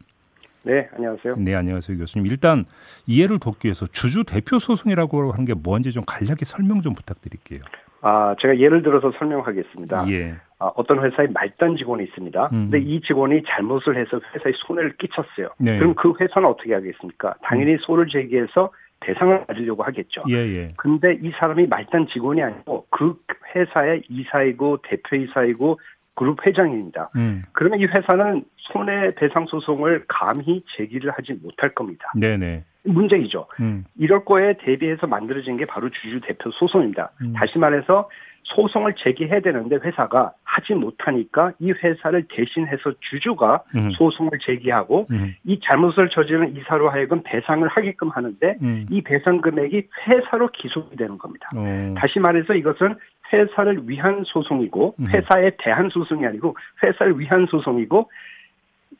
네, 0.65 0.89
안녕하세요. 0.95 1.37
네, 1.39 1.55
안녕하세요, 1.55 1.99
교수님. 1.99 2.27
일단 2.27 2.65
이해를 3.07 3.39
돕기 3.39 3.69
위해서 3.69 3.87
주주 3.87 4.25
대표 4.25 4.59
소송이라고 4.59 5.33
하는 5.33 5.45
게 5.45 5.55
뭔지 5.55 5.93
좀 5.93 6.03
간략히 6.07 6.45
설명 6.45 6.81
좀 6.81 6.95
부탁드릴게요. 6.95 7.61
아, 8.01 8.35
제가 8.41 8.59
예를 8.59 8.83
들어서 8.83 9.13
설명하겠습니다. 9.19 10.09
예. 10.11 10.37
아, 10.59 10.67
어떤 10.77 11.05
회사에 11.05 11.29
말단 11.29 11.77
직원이 11.77 12.05
있습니다. 12.05 12.51
음. 12.53 12.71
근데 12.71 12.81
이 12.81 13.01
직원이 13.01 13.43
잘못을 13.47 13.97
해서 13.97 14.21
회사에 14.35 14.53
손해를 14.67 14.97
끼쳤어요. 14.97 15.51
네. 15.59 15.79
그럼 15.79 15.95
그 15.95 16.13
회사는 16.21 16.49
어떻게 16.49 16.75
하겠습니까? 16.75 17.35
당연히 17.43 17.73
음. 17.73 17.79
소를 17.81 18.09
제기해서 18.09 18.71
대상을 19.01 19.47
가지려고 19.47 19.85
하겠죠. 19.85 20.23
예, 20.29 20.35
예. 20.35 20.69
근데 20.77 21.17
이 21.23 21.31
사람이 21.39 21.69
말단 21.69 22.09
직원이 22.09 22.43
아니고 22.43 22.87
그 22.91 23.17
회사의 23.55 24.03
이사이고 24.09 24.79
대표이사이고 24.83 25.79
그룹 26.19 26.45
회장입니다. 26.45 27.11
음. 27.15 27.45
그러면 27.53 27.79
이 27.79 27.85
회사는 27.85 28.43
손해배상 28.57 29.47
소송을 29.47 30.05
감히 30.09 30.65
제기를 30.77 31.13
하지 31.13 31.35
못할 31.35 31.71
겁니다. 31.71 32.11
네네. 32.19 32.65
문제이죠. 32.83 33.47
음. 33.61 33.85
이럴 33.97 34.25
거에 34.25 34.55
대비해서 34.59 35.07
만들어진 35.07 35.57
게 35.57 35.65
바로 35.65 35.89
주주 35.91 36.21
대표 36.21 36.51
소송입니다. 36.51 37.13
음. 37.23 37.35
다시 37.35 37.59
말해서 37.59 38.09
소송을 38.43 38.95
제기해야 38.97 39.41
되는데 39.41 39.77
회사가 39.77 40.33
하지 40.43 40.75
못하니까 40.75 41.53
이 41.61 41.71
회사를 41.71 42.27
대신해서 42.35 42.95
주주가 43.11 43.63
음. 43.77 43.93
소송을 43.93 44.33
제기하고 44.41 45.07
음. 45.11 45.37
이 45.45 45.61
잘못을 45.63 46.09
저지른 46.09 46.57
이사로 46.57 46.91
하여금 46.91 47.23
배상을 47.25 47.67
하게끔 47.69 48.09
하는데 48.09 48.57
음. 48.63 48.87
이 48.91 49.03
배상 49.03 49.41
금액이 49.41 49.89
회사로 50.09 50.49
기속이 50.49 50.97
되는 50.97 51.17
겁니다. 51.19 51.47
오. 51.55 51.95
다시 51.95 52.19
말해서 52.19 52.55
이것은 52.55 52.97
회사를 53.33 53.89
위한 53.89 54.23
소송이고 54.25 54.95
음. 54.99 55.07
회사에 55.07 55.53
대한 55.59 55.89
소송이 55.91 56.27
아니고 56.27 56.57
회사를 56.83 57.19
위한 57.19 57.47
소송이고 57.51 58.11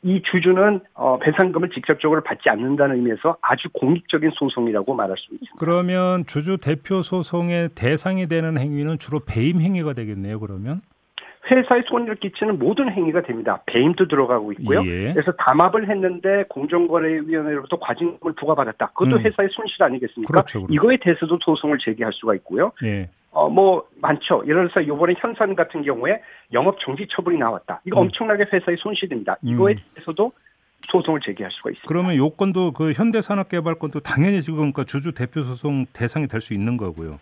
이 0.01 0.21
주주는 0.31 0.79
어, 0.93 1.19
배상금을 1.19 1.71
직접적으로 1.71 2.21
받지 2.23 2.49
않는다는 2.49 2.95
의미에서 2.97 3.37
아주 3.41 3.67
공익적인 3.73 4.31
소송이라고 4.33 4.93
말할 4.93 5.17
수 5.17 5.25
있습니다. 5.33 5.55
그러면 5.57 6.25
주주 6.25 6.57
대표 6.57 7.01
소송의 7.01 7.69
대상이 7.75 8.27
되는 8.27 8.57
행위는 8.57 8.97
주로 8.97 9.19
배임 9.19 9.59
행위가 9.59 9.93
되겠네요. 9.93 10.39
그러면 10.39 10.81
회사에 11.51 11.81
손해를 11.87 12.15
끼치는 12.15 12.59
모든 12.59 12.91
행위가 12.91 13.21
됩니다. 13.23 13.61
배임도 13.65 14.07
들어가고 14.07 14.51
있고요. 14.53 14.83
예. 14.85 15.13
그래서 15.13 15.31
담합을 15.33 15.89
했는데 15.89 16.43
공정거래위원회로부터 16.49 17.79
과징금을 17.79 18.33
부과받았다. 18.35 18.87
그것도 18.87 19.17
음. 19.17 19.21
회사의 19.21 19.49
손실 19.51 19.83
아니겠습니까? 19.83 20.31
그렇죠, 20.31 20.59
그렇죠. 20.59 20.73
이거에 20.73 20.97
대해서도 20.97 21.39
소송을 21.41 21.77
제기할 21.79 22.13
수가 22.13 22.35
있고요. 22.35 22.71
예. 22.83 23.09
어, 23.31 23.47
뭐, 23.47 23.85
많죠. 24.01 24.41
예를 24.45 24.69
들어서 24.69 24.81
이번에 24.81 25.13
현산 25.19 25.55
같은 25.55 25.83
경우에 25.83 26.21
영업 26.51 26.79
정지 26.79 27.05
처분이 27.09 27.37
나왔다. 27.37 27.81
이거 27.85 27.99
음. 27.99 28.05
엄청나게 28.05 28.45
회사의 28.51 28.77
손실입니다. 28.79 29.37
이거에 29.43 29.73
음. 29.73 29.79
대해서도 29.95 30.31
소송을 30.91 31.19
제기할 31.21 31.51
수가 31.51 31.69
있습니다. 31.71 31.87
그러면 31.87 32.15
요건도 32.15 32.71
그 32.71 32.93
현대산업개발권도 32.93 33.99
당연히 33.99 34.41
지금 34.41 34.71
그 34.73 34.85
주주 34.85 35.13
대표 35.13 35.41
소송 35.43 35.85
대상이 35.93 36.27
될 36.27 36.41
수 36.41 36.53
있는 36.53 36.77
거고요. 36.77 37.19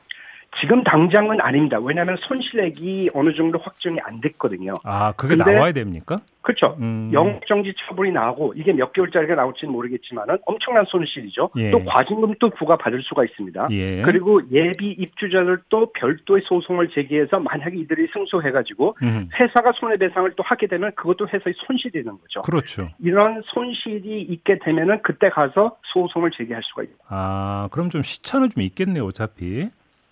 지금 0.59 0.83
당장은 0.83 1.41
아닙니다. 1.41 1.79
왜냐하면 1.79 2.15
손실액이 2.17 3.11
어느 3.13 3.33
정도 3.33 3.59
확정이 3.59 3.99
안 4.03 4.21
됐거든요. 4.21 4.73
아, 4.83 5.13
그게 5.13 5.35
나와야 5.35 5.71
됩니까? 5.71 6.17
그렇죠. 6.47 6.77
음. 6.79 7.09
영정지 7.11 7.73
처분이 7.77 8.11
나오고 8.11 8.53
이게 8.55 8.71
몇 8.71 8.93
개월짜리가 8.93 9.35
나올지는 9.35 9.73
모르겠지만은 9.73 10.37
엄청난 10.45 10.85
손실이죠. 10.85 11.49
예. 11.57 11.71
또 11.71 11.83
과징금도 11.83 12.51
부과받을 12.51 13.03
수가 13.03 13.25
있습니다. 13.25 13.67
예. 13.71 14.01
그리고 14.01 14.41
예비 14.49 14.91
입주자들도 14.91 15.91
별도의 15.91 16.43
소송을 16.45 16.87
제기해서 16.91 17.39
만약에 17.39 17.75
이들이 17.77 18.07
승소해가지고 18.13 18.95
음. 19.03 19.29
회사가 19.37 19.73
손해배상을 19.73 20.31
또 20.37 20.43
하게 20.43 20.67
되면 20.67 20.93
그것도 20.95 21.27
회사의 21.27 21.53
손실이 21.65 21.91
되는 21.91 22.17
거죠. 22.17 22.41
그렇죠. 22.43 22.87
이런 22.99 23.41
손실이 23.47 24.21
있게 24.21 24.59
되면은 24.59 25.01
그때 25.01 25.29
가서 25.29 25.75
소송을 25.83 26.31
제기할 26.31 26.63
수가 26.63 26.83
있습니다. 26.83 27.03
아, 27.09 27.67
그럼 27.71 27.89
좀 27.89 28.01
시차는 28.03 28.51
좀 28.51 28.63
있겠네요, 28.63 29.03
어차피. 29.03 29.67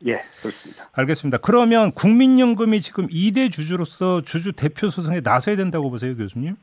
예, 0.05 0.19
그렇습니다. 0.39 0.87
알겠습니다. 0.93 1.37
그러면 1.39 1.91
국민연금이 1.91 2.81
지금 2.81 3.07
2대 3.07 3.51
주주로서 3.51 4.21
주주 4.21 4.53
대표 4.53 4.89
소송에 4.89 5.21
나서야 5.23 5.55
된다고 5.55 5.89
보세요, 5.89 6.15
교수님? 6.15 6.55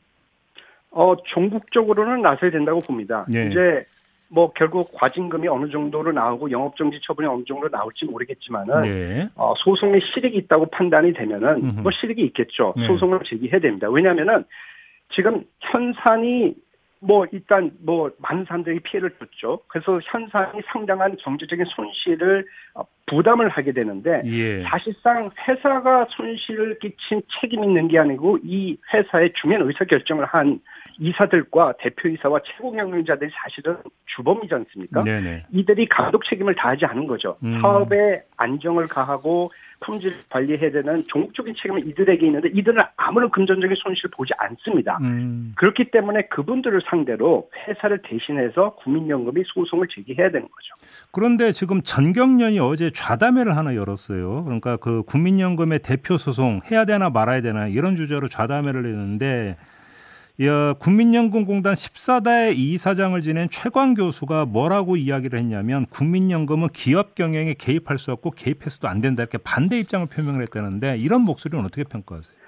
어, 0.91 1.17
종국적으로는 1.27 2.23
나서야 2.23 2.51
된다고 2.51 2.81
봅니다. 2.81 3.27
예. 3.35 3.47
이제 3.47 3.85
뭐 4.29 4.53
결국 4.53 4.93
과징금이 4.95 5.47
어느 5.49 5.71
정도로 5.71 6.13
나오고 6.13 6.51
영업정지 6.51 7.01
처분이 7.03 7.29
어느 7.29 7.45
정도로 7.47 7.69
나올지 7.71 8.07
모르겠지만은 8.07 8.81
네. 8.81 9.29
어, 9.35 9.53
소송에 9.59 10.01
실익이 10.01 10.39
있다고 10.39 10.67
판단이 10.67 11.13
되면은 11.13 11.49
음흠. 11.57 11.81
뭐 11.81 11.93
실익이 11.93 12.23
있겠죠. 12.27 12.73
네. 12.77 12.87
소송을 12.87 13.21
제기해야 13.27 13.61
됩니다. 13.61 13.91
왜냐하면은 13.91 14.45
지금 15.15 15.45
현산이 15.61 16.55
뭐 17.05 17.27
일단 17.33 17.73
뭐 17.81 18.12
많은 18.19 18.45
사람들이 18.45 18.79
피해를 18.81 19.11
줬죠. 19.19 19.61
그래서 19.67 19.99
현상이 20.05 20.61
상당한 20.73 21.17
경제적인 21.17 21.65
손실을 21.67 22.47
어, 22.75 22.85
부담을 23.07 23.49
하게 23.49 23.73
되는데 23.73 24.23
예. 24.25 24.62
사실상 24.62 25.29
회사가 25.47 26.07
손실을 26.11 26.79
끼친 26.79 27.23
책임 27.41 27.65
있는 27.65 27.88
게 27.88 27.99
아니고 27.99 28.38
이 28.45 28.77
회사의 28.95 29.33
중요한 29.35 29.67
의사 29.67 29.85
결정을 29.85 30.25
한 30.27 30.61
이사들과 30.99 31.75
대표이사와 31.79 32.41
최고 32.45 32.73
경영자들이 32.73 33.31
사실은 33.35 33.77
주범이지 34.17 34.55
않습니까? 34.55 35.03
네네. 35.03 35.47
이들이 35.51 35.87
감독 35.89 36.25
책임을 36.25 36.55
다하지 36.55 36.87
않은 36.87 37.07
거죠. 37.07 37.37
음. 37.43 37.61
사업에 37.61 38.23
안정을 38.37 38.87
가하고 38.87 39.51
품질 39.83 40.15
관리해야 40.29 40.71
되는 40.71 41.05
종국적인 41.09 41.55
책임은 41.57 41.87
이들에게 41.89 42.25
있는데 42.27 42.49
이들은 42.55 42.83
아무런 42.97 43.31
금전적인 43.31 43.77
손실을 43.77 44.11
보지 44.17 44.33
않습니다. 44.39 44.99
음. 45.03 45.53
그렇기 45.57 45.91
때문에 45.91 46.29
그분들을 46.29 46.81
상대로 46.89 47.51
회사를 47.67 48.01
대신해서 48.03 48.77
국민연금이 48.77 49.43
소송을 49.45 49.89
제기해야 49.91 50.31
되는 50.31 50.43
거죠. 50.43 50.75
그런데 51.11 51.53
지금 51.53 51.83
전경련이 51.83 52.61
어제 52.61 52.91
좌담회를 52.91 53.57
하나 53.57 53.75
열었어요. 53.75 54.45
그러니까 54.45 54.77
그 54.77 55.03
국민연금의 55.03 55.81
대표 55.81 56.17
소송 56.17 56.61
해야 56.71 56.85
되나 56.85 57.11
말아야 57.11 57.41
되나 57.43 57.67
이런 57.67 57.97
주제로 57.97 58.29
좌담회를 58.29 58.87
했는데 58.87 59.57
국민연금공단 60.79 61.75
14대 61.75 62.57
이사장을 62.57 63.21
지낸 63.21 63.49
최광 63.51 63.95
교수가 63.95 64.47
뭐라고 64.47 64.97
이야기를 64.97 65.38
했냐면 65.38 65.87
국민연금은 65.87 66.68
기업 66.73 67.14
경영에 67.14 67.55
개입할 67.55 67.99
수 67.99 68.12
없고 68.12 68.31
개입해서도 68.33 68.88
안 68.88 69.01
된다 69.01 69.23
이렇게 69.23 69.38
반대 69.38 69.79
입장을 69.79 70.07
표명을 70.07 70.42
했다는데 70.42 70.97
이런 70.99 71.23
목소리는 71.23 71.64
어떻게 71.64 71.85
평가하세요? 71.85 72.42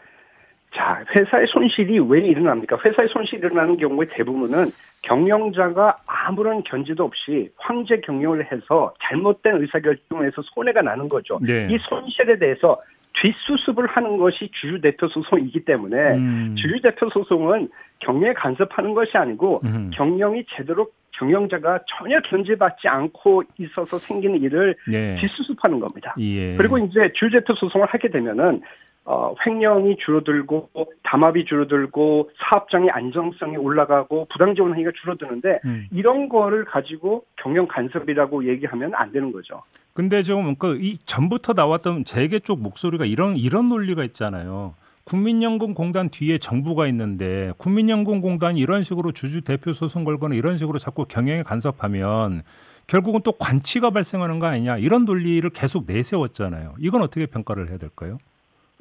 자, 0.74 1.04
회사의 1.14 1.46
손실이 1.46 2.00
왜 2.00 2.20
일어납니까? 2.20 2.78
회사의 2.84 3.08
손실이 3.08 3.38
일어나는 3.38 3.76
경우에 3.76 4.06
대부분은 4.10 4.66
경영자가 5.02 5.98
아무런 6.06 6.64
견제도 6.64 7.04
없이 7.04 7.48
황제 7.56 8.00
경영을 8.00 8.50
해서 8.50 8.92
잘못된 9.02 9.60
의사결정을 9.60 10.26
해서 10.26 10.42
손해가 10.42 10.82
나는 10.82 11.08
거죠. 11.08 11.38
네. 11.40 11.68
이 11.70 11.78
손실에 11.78 12.38
대해서 12.40 12.80
뒷수습을 13.14 13.86
하는 13.86 14.16
것이 14.16 14.50
주주 14.52 14.80
대표 14.80 15.08
소송이기 15.08 15.64
때문에 15.64 15.96
음. 16.16 16.54
주주 16.56 16.80
대표 16.82 17.08
소송은 17.10 17.68
경영에 18.00 18.34
간섭하는 18.34 18.94
것이 18.94 19.16
아니고 19.16 19.60
음. 19.64 19.90
경영이 19.94 20.44
제대로 20.56 20.88
경영자가 21.12 21.80
전혀 21.86 22.20
견제받지 22.22 22.88
않고 22.88 23.44
있어서 23.58 23.98
생기는 23.98 24.42
일을 24.42 24.74
네. 24.90 25.16
뒷수습하는 25.20 25.78
겁니다. 25.78 26.14
예. 26.18 26.56
그리고 26.56 26.78
이제 26.78 27.12
주주 27.14 27.38
대표 27.38 27.54
소송을 27.54 27.86
하게 27.86 28.08
되면은 28.08 28.62
어, 29.06 29.34
횡령이 29.46 29.96
줄어들고 29.98 30.70
담합이 31.02 31.44
줄어들고 31.44 32.30
사업장의 32.38 32.90
안정성이 32.90 33.56
올라가고 33.56 34.26
부당 34.30 34.54
지원 34.54 34.74
행위가 34.74 34.92
줄어드는데 35.02 35.60
음. 35.66 35.86
이런 35.92 36.28
거를 36.30 36.64
가지고 36.64 37.24
경영 37.36 37.66
간섭이라고 37.68 38.48
얘기하면 38.48 38.92
안 38.94 39.12
되는 39.12 39.30
거죠. 39.30 39.60
근데 39.92 40.22
좀그이 40.22 40.98
전부터 41.04 41.52
나왔던 41.52 42.04
재계 42.04 42.38
쪽 42.38 42.62
목소리가 42.62 43.04
이런 43.04 43.36
이런 43.36 43.68
논리가 43.68 44.04
있잖아요. 44.04 44.74
국민연금공단 45.04 46.08
뒤에 46.08 46.38
정부가 46.38 46.86
있는데 46.86 47.52
국민연금공단이 47.58 48.58
이런 48.58 48.82
식으로 48.82 49.12
주주 49.12 49.42
대표 49.42 49.74
소송 49.74 50.04
걸거나 50.04 50.34
이런 50.34 50.56
식으로 50.56 50.78
자꾸 50.78 51.04
경영에 51.04 51.42
간섭하면 51.42 52.42
결국은 52.86 53.20
또 53.22 53.32
관치가 53.32 53.90
발생하는 53.90 54.38
거 54.38 54.46
아니냐 54.46 54.78
이런 54.78 55.04
논리를 55.04 55.48
계속 55.50 55.84
내세웠잖아요. 55.86 56.76
이건 56.78 57.02
어떻게 57.02 57.26
평가를 57.26 57.68
해야 57.68 57.76
될까요? 57.76 58.16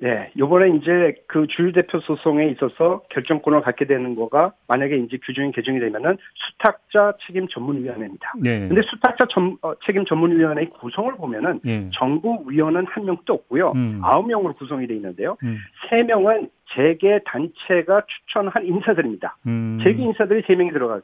네, 0.03 0.29
요번에 0.37 0.75
이제 0.75 1.15
그 1.27 1.47
주유대표 1.47 2.01
소송에 2.01 2.49
있어서 2.49 3.03
결정권을 3.09 3.61
갖게 3.61 3.85
되는 3.85 4.15
거가 4.15 4.51
만약에 4.67 4.97
이제 4.97 5.17
규정이 5.23 5.53
개정이 5.53 5.79
되면은 5.79 6.17
수탁자 6.33 7.13
책임 7.25 7.47
전문위원회입니다. 7.47 8.33
네. 8.41 8.67
근데 8.67 8.81
수탁자 8.81 9.27
전, 9.29 9.55
어, 9.61 9.73
책임 9.85 10.03
전문위원회의 10.03 10.71
구성을 10.71 11.09
보면은 11.15 11.61
네. 11.63 11.89
정부 11.93 12.43
위원은 12.45 12.85
한 12.85 13.05
명도 13.05 13.33
없고요. 13.33 13.71
음. 13.77 14.01
아홉 14.03 14.25
음. 14.25 14.27
명으로 14.27 14.55
구성이 14.55 14.87
돼 14.87 14.95
있는데요. 14.95 15.37
음. 15.41 15.57
세 15.89 16.01
음. 16.01 16.07
명은 16.07 16.49
재계 16.75 17.21
단체가 17.23 18.03
추천한 18.05 18.65
인사들입니다. 18.65 19.37
음. 19.47 19.79
재계 19.81 20.03
인사들이 20.03 20.43
세 20.45 20.55
명이 20.55 20.71
들어가고 20.71 21.03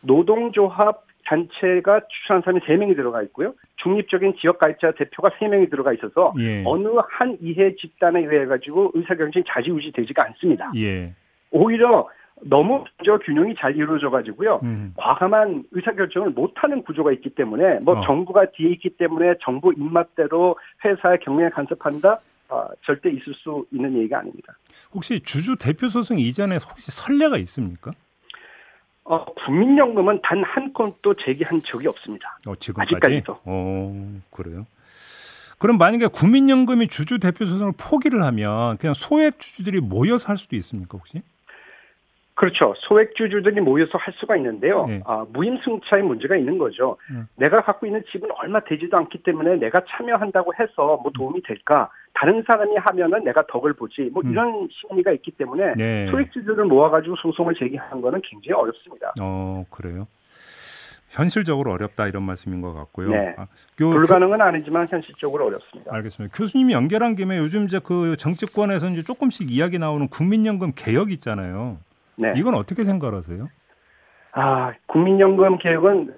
노동조합 0.00 1.04
단체가 1.28 2.00
추천한 2.08 2.42
사람이 2.42 2.60
3명이 2.60 2.96
들어가 2.96 3.22
있고요. 3.24 3.54
중립적인 3.76 4.34
지역 4.40 4.58
가입자 4.58 4.92
대표가 4.92 5.28
3명이 5.30 5.70
들어가 5.70 5.92
있어서 5.92 6.32
예. 6.38 6.62
어느 6.64 6.88
한 7.08 7.36
이해 7.40 7.74
집단에 7.76 8.20
의해 8.20 8.46
가지고 8.46 8.90
의사결정이 8.94 9.44
자지우지 9.46 9.92
되지가 9.92 10.24
않습니다. 10.26 10.72
예. 10.76 11.06
오히려 11.50 12.08
너무 12.40 12.84
저 13.04 13.18
균형이 13.18 13.56
잘 13.58 13.76
이루어져 13.76 14.10
가지고요. 14.10 14.60
음. 14.62 14.94
과감한 14.96 15.64
의사결정을 15.72 16.30
못하는 16.30 16.82
구조가 16.82 17.12
있기 17.12 17.30
때문에 17.30 17.80
뭐 17.80 17.98
어. 17.98 18.06
정부가 18.06 18.46
뒤에 18.52 18.70
있기 18.70 18.90
때문에 18.90 19.34
정부 19.42 19.72
입맛대로 19.72 20.56
회사의 20.84 21.18
경영에 21.20 21.50
간섭한다. 21.50 22.20
어, 22.50 22.66
절대 22.82 23.10
있을 23.10 23.34
수 23.34 23.66
있는 23.70 23.94
얘기가 23.98 24.20
아닙니다. 24.20 24.56
혹시 24.94 25.20
주주 25.20 25.56
대표 25.56 25.86
소송 25.88 26.18
이전에 26.18 26.56
혹시 26.70 26.90
선례가 26.90 27.36
있습니까? 27.38 27.90
어, 29.10 29.24
국민연금은 29.24 30.20
단 30.22 30.42
한 30.44 30.72
건도 30.72 31.14
제기한 31.14 31.60
적이 31.64 31.88
없습니다. 31.88 32.38
어, 32.46 32.54
지금까지? 32.56 32.94
아직까지도. 32.96 33.40
어, 33.44 34.20
그래요? 34.30 34.66
그럼 35.58 35.78
만약에 35.78 36.06
국민연금이 36.08 36.86
주주 36.88 37.18
대표 37.18 37.44
소송을 37.44 37.72
포기를 37.76 38.22
하면 38.22 38.76
그냥 38.76 38.94
소액 38.94 39.40
주주들이 39.40 39.80
모여서 39.80 40.28
할 40.28 40.36
수도 40.36 40.54
있습니까 40.56 40.96
혹시? 40.98 41.22
그렇죠. 42.38 42.72
소액주주들이 42.76 43.60
모여서 43.60 43.98
할 43.98 44.14
수가 44.16 44.36
있는데요. 44.36 44.86
네. 44.86 45.02
아, 45.04 45.26
무임승차의 45.32 46.04
문제가 46.04 46.36
있는 46.36 46.56
거죠. 46.56 46.96
네. 47.12 47.22
내가 47.34 47.62
갖고 47.62 47.84
있는 47.84 48.04
집은 48.12 48.28
얼마 48.30 48.60
되지도 48.60 48.96
않기 48.96 49.24
때문에 49.24 49.56
내가 49.56 49.82
참여한다고 49.88 50.52
해서 50.54 51.00
뭐 51.02 51.10
도움이 51.12 51.42
될까? 51.42 51.90
다른 52.14 52.44
사람이 52.46 52.76
하면은 52.76 53.24
내가 53.24 53.44
덕을 53.48 53.72
보지. 53.72 54.10
뭐 54.12 54.22
음. 54.24 54.30
이런 54.30 54.68
심리가 54.70 55.10
있기 55.10 55.32
때문에 55.32 55.74
네. 55.74 56.06
소액주주를 56.12 56.66
모아가지고 56.66 57.16
소송을 57.16 57.54
제기하는 57.54 58.00
거는 58.00 58.20
굉장히 58.22 58.52
어렵습니다. 58.52 59.14
어, 59.20 59.64
그래요? 59.68 60.06
현실적으로 61.08 61.72
어렵다 61.72 62.06
이런 62.06 62.22
말씀인 62.22 62.60
것 62.60 62.72
같고요. 62.72 63.10
네. 63.10 63.34
아, 63.36 63.48
교, 63.76 63.90
불가능은 63.90 64.40
아니지만 64.40 64.86
현실적으로 64.88 65.46
어렵습니다. 65.46 65.92
알겠습니다. 65.92 66.36
교수님이 66.36 66.72
연결한 66.72 67.16
김에 67.16 67.38
요즘 67.38 67.64
이제 67.64 67.80
그 67.82 68.16
정치권에서 68.16 68.90
이제 68.90 69.02
조금씩 69.02 69.50
이야기 69.50 69.80
나오는 69.80 70.06
국민연금 70.06 70.74
개혁 70.76 71.10
있잖아요. 71.10 71.78
네. 72.18 72.34
이건 72.36 72.54
어떻게 72.54 72.84
생각하세요? 72.84 73.48
아, 74.32 74.72
국민연금 74.86 75.58
개혁은 75.58 76.14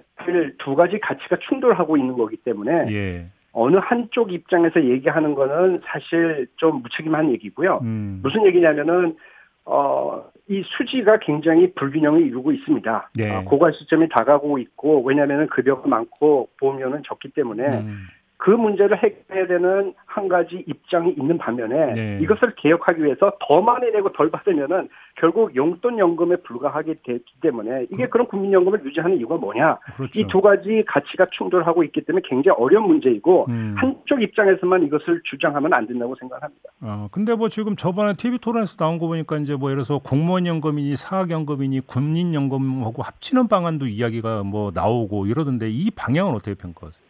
두 0.58 0.74
가지 0.74 0.98
가치가 1.00 1.36
충돌하고 1.48 1.96
있는 1.96 2.16
거기 2.16 2.36
때문에 2.36 2.86
예. 2.90 3.26
어느 3.52 3.76
한쪽 3.76 4.32
입장에서 4.32 4.84
얘기하는 4.84 5.34
거는 5.34 5.80
사실 5.84 6.46
좀 6.56 6.82
무책임한 6.82 7.30
얘기고요. 7.32 7.80
음. 7.82 8.20
무슨 8.22 8.44
얘기냐면은 8.46 9.16
어, 9.64 10.24
이 10.48 10.62
수지가 10.64 11.18
굉장히 11.20 11.72
불균형을 11.74 12.22
이루고 12.22 12.52
있습니다. 12.52 13.10
네. 13.14 13.30
어, 13.30 13.44
고갈 13.44 13.72
시점이 13.72 14.08
다가오고 14.08 14.58
있고 14.58 15.02
왜냐하면 15.04 15.46
급여가 15.48 15.88
많고 15.88 16.48
보험료는 16.58 17.02
적기 17.06 17.28
때문에 17.30 17.78
음. 17.78 18.06
그 18.40 18.50
문제를 18.50 18.96
해결해야 18.96 19.46
되는 19.46 19.92
한 20.06 20.26
가지 20.26 20.64
입장이 20.66 21.12
있는 21.12 21.36
반면에 21.36 21.92
네. 21.92 22.18
이것을 22.22 22.54
개혁하기 22.56 23.04
위해서 23.04 23.32
더 23.46 23.60
많이 23.60 23.90
내고 23.90 24.10
덜 24.12 24.30
받으면은 24.30 24.88
결국 25.16 25.54
용돈 25.54 25.98
연금에 25.98 26.36
불과하게 26.36 26.94
되기 27.04 27.22
때문에 27.42 27.86
이게 27.92 28.08
그, 28.08 28.16
런 28.16 28.26
국민연금을 28.26 28.82
유지하는 28.82 29.18
이유가 29.18 29.36
뭐냐? 29.36 29.76
그렇죠. 29.94 30.18
이두 30.18 30.40
가지 30.40 30.82
가치가 30.86 31.26
충돌하고 31.32 31.84
있기 31.84 32.00
때문에 32.06 32.22
굉장히 32.26 32.56
어려운 32.58 32.86
문제이고 32.86 33.44
음. 33.50 33.74
한쪽 33.76 34.22
입장에서만 34.22 34.84
이것을 34.84 35.20
주장하면 35.24 35.74
안 35.74 35.86
된다고 35.86 36.16
생각합니다. 36.18 36.70
아 36.80 37.08
근데 37.12 37.34
뭐 37.34 37.50
지금 37.50 37.76
저번에 37.76 38.14
TV 38.14 38.38
토론에서 38.38 38.76
나온 38.76 38.98
거 38.98 39.06
보니까 39.06 39.36
이제 39.36 39.54
뭐 39.54 39.70
예를 39.70 39.82
들어서 39.82 39.98
공무원 39.98 40.46
연금이니 40.46 40.96
사학 40.96 41.30
연금이니 41.30 41.80
군인 41.80 42.34
연금하고 42.34 43.02
합치는 43.02 43.48
방안도 43.48 43.86
이야기가 43.86 44.44
뭐 44.44 44.70
나오고 44.74 45.26
이러던데 45.26 45.68
이 45.68 45.90
방향은 45.90 46.32
어떻게 46.32 46.54
평가하세요? 46.54 47.09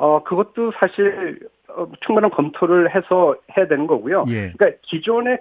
어, 0.00 0.22
그것도 0.22 0.72
사실 0.80 1.38
어, 1.68 1.86
충분한 2.00 2.30
검토를 2.30 2.94
해서 2.94 3.36
해야 3.56 3.68
되는 3.68 3.86
거고요. 3.86 4.24
예. 4.28 4.50
그러니까 4.52 4.78
기존의 4.82 5.40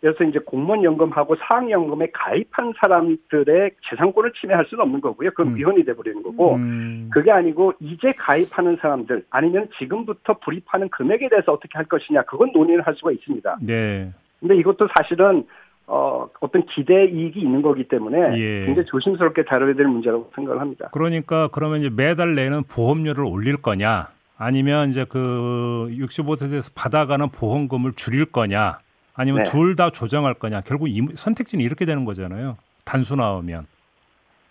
그래서 0.00 0.22
이제 0.24 0.38
공무원 0.38 0.84
연금하고 0.84 1.34
사학 1.36 1.70
연금에 1.70 2.10
가입한 2.12 2.74
사람들의 2.78 3.70
재산권을 3.88 4.34
침해할 4.34 4.66
수는 4.66 4.84
없는 4.84 5.00
거고요. 5.00 5.30
그건 5.30 5.48
음. 5.48 5.56
위헌이 5.56 5.84
돼버리는 5.84 6.22
거고 6.22 6.56
음. 6.56 7.08
그게 7.10 7.32
아니고 7.32 7.72
이제 7.80 8.12
가입하는 8.12 8.76
사람들 8.76 9.24
아니면 9.30 9.68
지금부터 9.78 10.34
불입하는 10.40 10.90
금액에 10.90 11.30
대해서 11.30 11.52
어떻게 11.52 11.70
할 11.78 11.86
것이냐 11.86 12.22
그건 12.22 12.52
논의를 12.52 12.86
할 12.86 12.94
수가 12.96 13.12
있습니다. 13.12 13.58
네. 13.62 14.10
근데 14.38 14.56
이것도 14.56 14.88
사실은 14.94 15.46
어, 15.86 16.28
어떤 16.40 16.66
기대 16.66 17.04
이익이 17.04 17.40
있는 17.40 17.62
거기 17.62 17.84
때문에 17.86 18.38
예. 18.38 18.66
굉장히 18.66 18.86
조심스럽게 18.86 19.44
다뤄야 19.44 19.74
될 19.74 19.86
문제라고 19.86 20.30
생각을 20.34 20.60
합니다. 20.60 20.88
그러니까 20.92 21.48
그러면 21.52 21.80
이제 21.80 21.90
매달 21.90 22.34
내는 22.34 22.64
보험료를 22.64 23.24
올릴 23.24 23.56
거냐 23.56 24.08
아니면 24.36 24.88
이제 24.88 25.04
그 25.08 25.88
65세에서 25.92 26.72
받아가는 26.74 27.28
보험금을 27.28 27.92
줄일 27.94 28.26
거냐 28.26 28.78
아니면 29.14 29.44
네. 29.44 29.50
둘다 29.50 29.90
조정할 29.90 30.34
거냐 30.34 30.60
결국 30.62 30.88
이 30.88 31.06
선택지는 31.14 31.64
이렇게 31.64 31.86
되는 31.86 32.04
거잖아요. 32.04 32.56
단순화하면. 32.84 33.66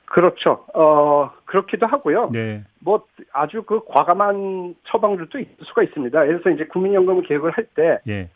그렇죠. 0.06 0.66
어, 0.74 1.32
그렇기도 1.46 1.88
하고요. 1.88 2.30
네. 2.32 2.64
뭐 2.80 3.04
아주 3.34 3.64
그 3.64 3.82
과감한 3.86 4.76
처방들도 4.86 5.40
있을 5.40 5.56
수가 5.64 5.84
있습니다. 5.84 6.26
그래서 6.26 6.50
이제 6.50 6.66
국민연금 6.66 7.22
계획을 7.24 7.52
할때 7.52 8.00
예. 8.08 8.30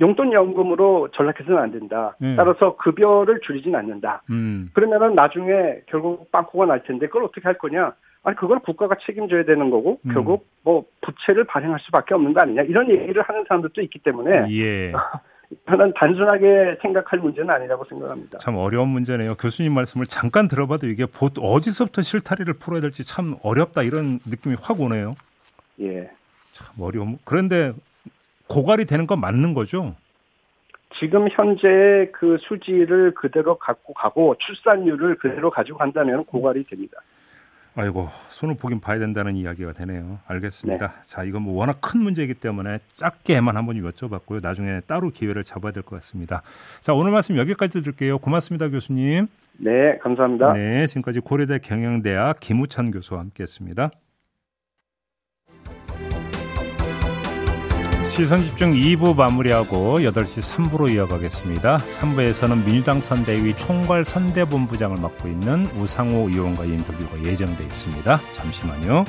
용돈 0.00 0.32
연금으로 0.32 1.08
전락해서는 1.12 1.58
안 1.58 1.70
된다. 1.70 2.16
음. 2.22 2.34
따라서 2.36 2.76
급여를 2.76 3.40
줄이진 3.40 3.74
않는다. 3.76 4.22
음. 4.30 4.70
그러면은 4.72 5.14
나중에 5.14 5.80
결국 5.86 6.30
빵꾸가 6.32 6.66
날 6.66 6.82
텐데 6.82 7.06
그걸 7.06 7.24
어떻게 7.24 7.42
할 7.42 7.58
거냐? 7.58 7.94
아니 8.24 8.36
그걸 8.36 8.58
국가가 8.60 8.96
책임져야 9.06 9.44
되는 9.44 9.70
거고 9.70 10.00
음. 10.06 10.12
결국 10.12 10.48
뭐 10.62 10.84
부채를 11.02 11.44
발행할 11.44 11.78
수밖에 11.80 12.14
없는 12.14 12.32
거 12.32 12.40
아니냐 12.40 12.62
이런 12.62 12.90
얘기를 12.90 13.22
하는 13.22 13.44
사람들도 13.46 13.82
있기 13.82 13.98
때문에 14.00 14.46
예. 14.50 14.92
저는 15.68 15.92
단순하게 15.94 16.78
생각할 16.80 17.18
문제는 17.20 17.50
아니라고 17.50 17.84
생각합니다. 17.84 18.38
참 18.38 18.56
어려운 18.56 18.88
문제네요. 18.88 19.34
교수님 19.36 19.74
말씀을 19.74 20.06
잠깐 20.06 20.48
들어봐도 20.48 20.88
이게 20.88 21.06
어디서부터 21.38 22.02
실타리를 22.02 22.52
풀어야 22.54 22.80
될지 22.80 23.06
참 23.06 23.36
어렵다 23.42 23.82
이런 23.82 24.18
느낌이 24.26 24.56
확 24.60 24.80
오네요. 24.80 25.14
예. 25.80 26.10
참 26.50 26.74
어려움. 26.80 27.18
그런데 27.24 27.72
고갈이 28.48 28.84
되는 28.84 29.06
건 29.06 29.20
맞는 29.20 29.54
거죠? 29.54 29.94
지금 30.98 31.28
현재 31.30 32.08
그 32.12 32.36
수지를 32.40 33.14
그대로 33.14 33.58
갖고 33.58 33.92
가고 33.94 34.36
출산율을 34.38 35.16
그대로 35.16 35.50
가지고 35.50 35.78
간다면 35.78 36.24
고갈이 36.24 36.64
됩니다. 36.64 36.98
아이고 37.76 38.08
손을 38.28 38.54
보긴 38.56 38.78
봐야 38.78 39.00
된다는 39.00 39.34
이야기가 39.34 39.72
되네요. 39.72 40.20
알겠습니다. 40.28 40.86
네. 40.86 40.94
자 41.02 41.24
이건 41.24 41.42
뭐 41.42 41.54
워낙 41.54 41.78
큰 41.80 42.00
문제이기 42.00 42.34
때문에 42.34 42.78
짧게만 42.92 43.56
한번 43.56 43.82
여쭤봤고요. 43.82 44.40
나중에 44.40 44.80
따로 44.86 45.10
기회를 45.10 45.42
잡아야 45.42 45.72
될 45.72 45.82
것 45.82 45.96
같습니다. 45.96 46.42
자 46.80 46.94
오늘 46.94 47.10
말씀 47.10 47.36
여기까지 47.36 47.82
드릴게요. 47.82 48.18
고맙습니다, 48.18 48.68
교수님. 48.68 49.26
네, 49.58 49.98
감사합니다. 49.98 50.52
네, 50.52 50.86
지금까지 50.86 51.18
고려대 51.20 51.58
경영대학 51.58 52.38
김우찬 52.38 52.92
교수와 52.92 53.18
함께했습니다. 53.20 53.90
시선집중 58.14 58.74
2부 58.74 59.16
마무리하고 59.16 59.98
8시 59.98 60.70
3부로 60.70 60.88
이어가겠습니다. 60.88 61.78
3부에서는 61.78 62.64
민주당 62.64 63.00
선대위 63.00 63.56
총괄 63.56 64.04
선대본부장을 64.04 64.98
맡고 64.98 65.26
있는 65.26 65.66
우상호 65.74 66.28
의원과의 66.28 66.70
인터뷰가 66.70 67.24
예정돼 67.24 67.64
있습니다. 67.64 68.20
잠시만요. 68.34 69.04